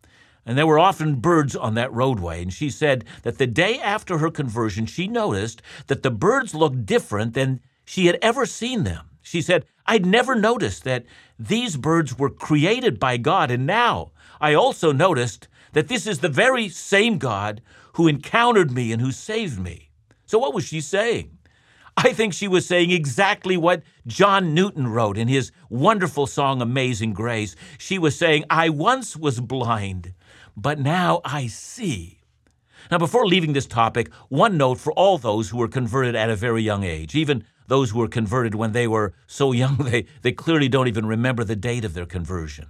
And 0.46 0.58
there 0.58 0.68
were 0.68 0.78
often 0.78 1.22
birds 1.22 1.56
on 1.56 1.76
that 1.76 1.94
roadway. 1.94 2.42
And 2.42 2.52
she 2.52 2.70
said 2.70 3.06
that 3.22 3.38
the 3.38 3.48
day 3.48 3.80
after 3.80 4.18
her 4.18 4.30
conversion, 4.30 4.86
she 4.86 5.08
noticed 5.08 5.62
that 5.88 6.04
the 6.04 6.12
birds 6.12 6.54
looked 6.54 6.86
different 6.86 7.36
than 7.36 7.62
she 7.86 8.08
had 8.08 8.20
ever 8.22 8.46
seen 8.46 8.84
them. 8.84 9.06
She 9.22 9.42
said, 9.42 9.64
I'd 9.86 10.06
never 10.06 10.36
noticed 10.36 10.84
that 10.84 11.06
these 11.40 11.78
birds 11.78 12.20
were 12.20 12.30
created 12.30 13.00
by 13.00 13.16
God. 13.16 13.50
And 13.50 13.66
now 13.66 14.12
I 14.42 14.56
also 14.56 14.92
noticed 14.92 15.48
that 15.72 15.88
this 15.88 16.06
is 16.06 16.20
the 16.20 16.28
very 16.28 16.68
same 16.68 17.18
God 17.18 17.62
who 17.94 18.10
encountered 18.10 18.72
me 18.72 18.92
and 18.92 19.02
who 19.02 19.14
saved 19.14 19.58
me. 19.58 19.90
So, 20.26 20.38
what 20.38 20.54
was 20.54 20.66
she 20.66 20.82
saying? 20.82 21.35
I 21.98 22.12
think 22.12 22.34
she 22.34 22.48
was 22.48 22.66
saying 22.66 22.92
exactly 22.92 23.56
what 23.56 23.82
John 24.06 24.54
Newton 24.54 24.88
wrote 24.88 25.18
in 25.18 25.30
his 25.30 25.52
wonderful 25.70 26.28
song, 26.28 26.62
Amazing 26.62 27.14
Grace. 27.14 27.56
She 27.78 27.98
was 27.98 28.18
saying, 28.18 28.44
I 28.50 28.70
once 28.70 29.16
was 29.16 29.40
blind, 29.40 30.14
but 30.58 30.78
now 30.78 31.22
I 31.24 31.48
see. 31.48 32.20
Now, 32.92 32.98
before 32.98 33.26
leaving 33.26 33.54
this 33.54 33.66
topic, 33.66 34.14
one 34.30 34.58
note 34.58 34.78
for 34.78 34.92
all 34.94 35.18
those 35.18 35.50
who 35.50 35.58
were 35.58 35.70
converted 35.70 36.16
at 36.16 36.30
a 36.30 36.36
very 36.36 36.62
young 36.62 36.84
age, 36.84 37.16
even 37.16 37.46
those 37.68 37.92
who 37.92 38.00
were 38.00 38.08
converted 38.08 38.56
when 38.56 38.74
they 38.74 38.88
were 38.88 39.14
so 39.26 39.52
young 39.54 39.78
they, 39.78 40.06
they 40.22 40.34
clearly 40.34 40.68
don't 40.68 40.88
even 40.88 41.06
remember 41.06 41.44
the 41.44 41.56
date 41.56 41.86
of 41.86 41.94
their 41.94 42.06
conversion. 42.06 42.68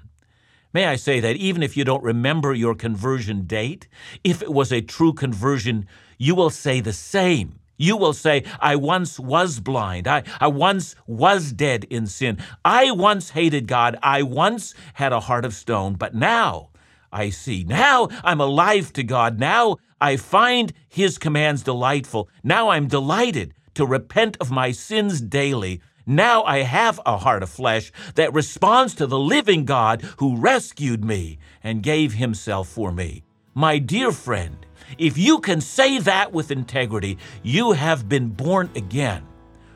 May 0.71 0.85
I 0.85 0.97
say 0.97 1.19
that 1.21 1.37
even 1.37 1.63
if 1.63 1.75
you 1.75 1.83
don't 1.83 2.03
remember 2.03 2.53
your 2.53 2.75
conversion 2.75 3.45
date, 3.45 3.87
if 4.23 4.41
it 4.41 4.53
was 4.53 4.71
a 4.71 4.81
true 4.81 5.13
conversion, 5.13 5.87
you 6.17 6.35
will 6.35 6.49
say 6.49 6.79
the 6.79 6.93
same. 6.93 7.59
You 7.77 7.97
will 7.97 8.13
say, 8.13 8.43
I 8.59 8.75
once 8.75 9.19
was 9.19 9.59
blind. 9.59 10.07
I, 10.07 10.23
I 10.39 10.47
once 10.47 10.95
was 11.07 11.51
dead 11.51 11.85
in 11.85 12.07
sin. 12.07 12.37
I 12.63 12.91
once 12.91 13.31
hated 13.31 13.67
God. 13.67 13.97
I 14.01 14.23
once 14.23 14.73
had 14.93 15.11
a 15.11 15.19
heart 15.19 15.45
of 15.45 15.53
stone. 15.53 15.95
But 15.95 16.15
now 16.15 16.69
I 17.11 17.29
see. 17.29 17.63
Now 17.63 18.09
I'm 18.23 18.39
alive 18.39 18.93
to 18.93 19.03
God. 19.03 19.39
Now 19.39 19.77
I 19.99 20.17
find 20.17 20.73
His 20.87 21.17
commands 21.17 21.63
delightful. 21.63 22.29
Now 22.43 22.69
I'm 22.69 22.87
delighted 22.87 23.53
to 23.75 23.85
repent 23.85 24.37
of 24.39 24.51
my 24.51 24.71
sins 24.71 25.21
daily. 25.21 25.81
Now 26.05 26.43
I 26.43 26.59
have 26.59 26.99
a 27.05 27.17
heart 27.17 27.43
of 27.43 27.49
flesh 27.49 27.91
that 28.15 28.33
responds 28.33 28.95
to 28.95 29.07
the 29.07 29.19
living 29.19 29.65
God 29.65 30.01
who 30.17 30.37
rescued 30.37 31.03
me 31.03 31.39
and 31.63 31.81
gave 31.81 32.13
himself 32.13 32.67
for 32.67 32.91
me. 32.91 33.23
My 33.57 33.77
dear 33.77 34.11
friend, 34.11 34.57
if 34.97 35.17
you 35.17 35.39
can 35.39 35.61
say 35.61 35.97
that 35.99 36.33
with 36.33 36.51
integrity, 36.51 37.17
you 37.41 37.71
have 37.71 38.09
been 38.09 38.27
born 38.27 38.69
again. 38.75 39.25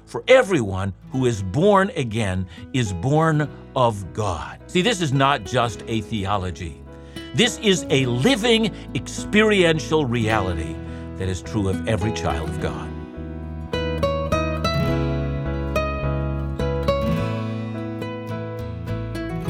For 0.04 0.22
everyone 0.28 0.92
who 1.14 1.26
is 1.26 1.42
born 1.42 1.90
again 1.96 2.46
is 2.74 2.92
born 2.92 3.50
of 3.78 4.12
God. 4.12 4.60
See, 4.68 4.82
this 4.82 5.00
is 5.00 5.14
not 5.14 5.46
just 5.46 5.82
a 5.88 6.02
theology. 6.02 6.84
This 7.34 7.58
is 7.60 7.86
a 7.90 8.06
living, 8.08 8.76
experiential 8.96 10.06
reality 10.06 10.76
that 11.16 11.30
is 11.30 11.42
true 11.42 11.70
of 11.70 11.88
every 11.88 12.12
child 12.12 12.50
of 12.50 12.60
God. 12.60 12.99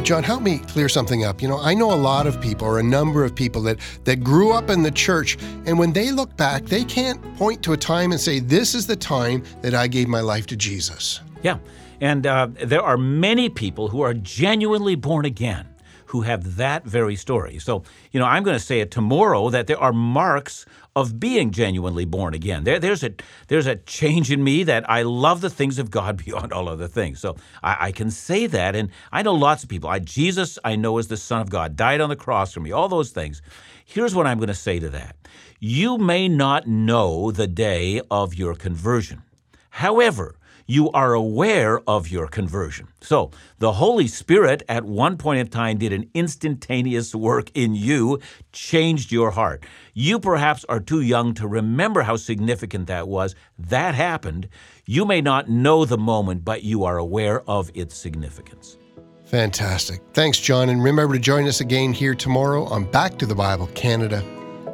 John, 0.09 0.23
help 0.23 0.41
me 0.41 0.57
clear 0.57 0.89
something 0.89 1.23
up. 1.23 1.39
You 1.39 1.47
know, 1.47 1.59
I 1.59 1.75
know 1.75 1.93
a 1.93 1.93
lot 1.93 2.25
of 2.25 2.41
people, 2.41 2.65
or 2.65 2.79
a 2.79 2.83
number 2.83 3.23
of 3.23 3.35
people 3.35 3.61
that 3.61 3.77
that 4.05 4.23
grew 4.23 4.53
up 4.53 4.71
in 4.71 4.81
the 4.81 4.89
church, 4.89 5.37
and 5.67 5.77
when 5.77 5.93
they 5.93 6.09
look 6.11 6.35
back, 6.35 6.65
they 6.65 6.83
can't 6.83 7.21
point 7.37 7.61
to 7.61 7.73
a 7.73 7.77
time 7.77 8.11
and 8.11 8.19
say, 8.19 8.39
"This 8.39 8.73
is 8.73 8.87
the 8.87 8.95
time 8.95 9.43
that 9.61 9.75
I 9.75 9.85
gave 9.85 10.07
my 10.07 10.21
life 10.21 10.47
to 10.47 10.55
Jesus." 10.55 11.21
Yeah, 11.43 11.59
and 12.01 12.25
uh, 12.25 12.47
there 12.65 12.81
are 12.81 12.97
many 12.97 13.49
people 13.49 13.89
who 13.89 14.01
are 14.01 14.15
genuinely 14.15 14.95
born 14.95 15.25
again 15.25 15.68
who 16.09 16.21
have 16.21 16.55
that 16.55 16.83
very 16.85 17.15
story. 17.15 17.59
So, 17.59 17.83
you 18.11 18.19
know, 18.19 18.25
I'm 18.25 18.41
going 18.41 18.57
to 18.57 18.63
say 18.63 18.79
it 18.79 18.89
tomorrow 18.89 19.51
that 19.51 19.67
there 19.67 19.77
are 19.77 19.93
marks 19.93 20.65
of 20.95 21.19
being 21.19 21.51
genuinely 21.51 22.03
born 22.03 22.33
again. 22.33 22.63
There, 22.63 22.79
there's 22.79 23.03
a 23.03 23.11
there's 23.47 23.67
a 23.67 23.75
change 23.75 24.31
in 24.31 24.43
me 24.43 24.63
that 24.63 24.89
I 24.89 25.03
love 25.03 25.41
the 25.41 25.51
things 25.51 25.77
of 25.77 25.91
God 25.91 26.17
beyond 26.25 26.51
all 26.51 26.67
other 26.67 26.87
things. 26.87 27.19
So 27.19 27.35
I, 27.61 27.87
I 27.87 27.91
can 27.91 28.09
say 28.09 28.47
that, 28.47 28.75
and 28.75 28.89
I 29.11 29.21
know 29.21 29.35
lots 29.35 29.61
of 29.61 29.69
people. 29.69 29.87
I, 29.87 29.99
Jesus, 29.99 30.57
I 30.63 30.75
know 30.75 30.97
is 30.97 31.09
the 31.09 31.17
Son 31.17 31.41
of 31.41 31.51
God, 31.51 31.75
died 31.75 32.01
on 32.01 32.09
the 32.09 32.15
cross 32.15 32.53
for 32.53 32.59
me. 32.59 32.71
All 32.71 32.89
those 32.89 33.11
things. 33.11 33.43
Here's 33.85 34.15
what 34.15 34.25
I'm 34.25 34.39
going 34.39 34.47
to 34.47 34.55
say 34.55 34.79
to 34.79 34.89
that: 34.89 35.15
You 35.59 35.99
may 35.99 36.27
not 36.27 36.65
know 36.65 37.29
the 37.29 37.47
day 37.47 38.01
of 38.09 38.33
your 38.33 38.55
conversion. 38.55 39.21
However, 39.69 40.38
you 40.69 40.91
are 40.91 41.13
aware 41.13 41.81
of 41.89 42.09
your 42.09 42.27
conversion. 42.27 42.87
So, 43.01 43.31
the 43.57 43.73
Holy 43.73 44.05
Spirit 44.05 44.61
at 44.69 44.85
one 44.85 45.17
point 45.17 45.39
in 45.39 45.47
time 45.47 45.79
did 45.79 45.91
an 45.91 46.07
instantaneous 46.13 47.15
work 47.15 47.49
in 47.55 47.73
you, 47.73 48.19
changed 48.51 49.11
your 49.11 49.31
heart. 49.31 49.63
You 49.95 50.19
perhaps 50.19 50.65
are 50.69 50.79
too 50.79 51.01
young 51.01 51.33
to 51.33 51.47
remember 51.47 52.03
how 52.03 52.17
significant 52.17 52.85
that 52.85 53.07
was. 53.07 53.33
That 53.57 53.95
happened. 53.95 54.47
You 54.85 55.05
may 55.05 55.21
not 55.21 55.49
know 55.49 55.85
the 55.85 55.97
moment, 55.97 56.45
but 56.45 56.61
you 56.61 56.83
are 56.83 56.99
aware 56.99 57.41
of 57.49 57.71
its 57.73 57.97
significance. 57.97 58.77
Fantastic. 59.25 60.01
Thanks, 60.13 60.39
John. 60.39 60.69
And 60.69 60.83
remember 60.83 61.15
to 61.15 61.19
join 61.19 61.47
us 61.47 61.61
again 61.61 61.93
here 61.93 62.13
tomorrow 62.13 62.65
on 62.65 62.83
Back 62.83 63.17
to 63.17 63.25
the 63.25 63.35
Bible 63.35 63.67
Canada, 63.73 64.19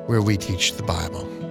where 0.08 0.21
we 0.21 0.36
teach 0.36 0.73
the 0.73 0.84
Bible. 0.84 1.44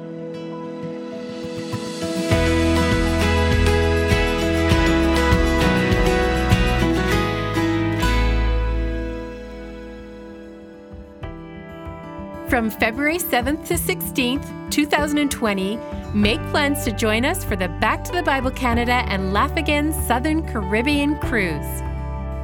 From 12.55 12.71
February 12.71 13.19
7th 13.19 13.67
to 13.67 13.75
16th, 13.75 14.71
2020, 14.71 15.77
make 16.15 16.41
plans 16.53 16.85
to 16.85 16.93
join 16.93 17.25
us 17.25 17.43
for 17.43 17.57
the 17.57 17.67
Back 17.67 18.05
to 18.05 18.13
the 18.13 18.23
Bible 18.23 18.53
Canada 18.53 19.03
and 19.09 19.33
Laugh 19.33 19.57
Again 19.57 19.93
Southern 19.93 20.47
Caribbean 20.47 21.19
cruise. 21.19 21.83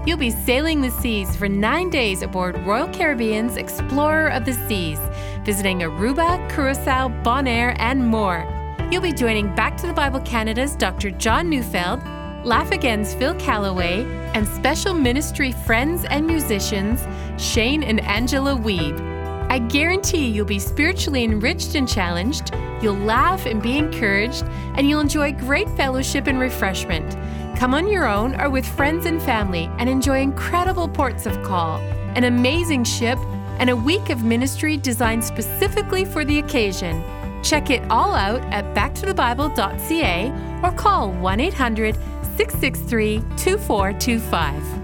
You'll 0.05 0.19
be 0.19 0.33
sailing 0.33 0.81
the 0.81 0.91
seas 0.91 1.37
for 1.37 1.49
nine 1.49 1.91
days 1.91 2.23
aboard 2.23 2.59
Royal 2.67 2.89
Caribbean's 2.89 3.57
Explorer 3.57 4.33
of 4.33 4.45
the 4.45 4.55
Seas, 4.67 4.99
visiting 5.45 5.79
Aruba, 5.83 6.53
Curacao, 6.53 7.11
Bonaire, 7.23 7.77
and 7.79 8.05
more. 8.05 8.45
You'll 8.91 9.03
be 9.03 9.13
joining 9.13 9.55
Back 9.55 9.77
to 9.77 9.87
the 9.87 9.93
Bible 9.93 10.23
Canada's 10.23 10.75
Dr. 10.75 11.13
John 11.13 11.49
Neufeld, 11.49 12.03
Laugh 12.45 12.73
Again's 12.73 13.15
Phil 13.15 13.37
Callaway, 13.37 14.03
and 14.35 14.49
special 14.49 14.93
ministry 14.93 15.53
friends 15.53 16.05
and 16.07 16.27
musicians 16.27 17.01
Shane 17.41 17.85
and 17.85 18.01
Angela 18.01 18.57
Weeb. 18.57 19.10
I 19.51 19.59
guarantee 19.59 20.29
you'll 20.29 20.47
be 20.47 20.61
spiritually 20.61 21.25
enriched 21.25 21.75
and 21.75 21.89
challenged, 21.89 22.55
you'll 22.81 22.95
laugh 22.95 23.47
and 23.47 23.61
be 23.61 23.79
encouraged, 23.79 24.45
and 24.77 24.89
you'll 24.89 25.01
enjoy 25.01 25.33
great 25.33 25.69
fellowship 25.71 26.29
and 26.29 26.39
refreshment. 26.39 27.17
Come 27.59 27.75
on 27.75 27.89
your 27.89 28.07
own 28.07 28.41
or 28.41 28.49
with 28.49 28.65
friends 28.65 29.07
and 29.07 29.21
family 29.21 29.69
and 29.79 29.89
enjoy 29.89 30.21
incredible 30.21 30.87
ports 30.87 31.27
of 31.27 31.43
call, 31.43 31.81
an 32.15 32.23
amazing 32.23 32.85
ship, 32.85 33.19
and 33.59 33.69
a 33.71 33.77
week 33.77 34.09
of 34.09 34.23
ministry 34.23 34.77
designed 34.77 35.25
specifically 35.25 36.05
for 36.05 36.25
the 36.25 36.39
occasion. 36.39 37.03
Check 37.43 37.71
it 37.71 37.83
all 37.91 38.15
out 38.15 38.43
at 38.53 38.73
backtothebible.ca 38.77 40.63
or 40.63 40.73
call 40.77 41.11
1 41.11 41.41
800 41.41 41.97
663 42.37 43.19
2425. 43.37 44.80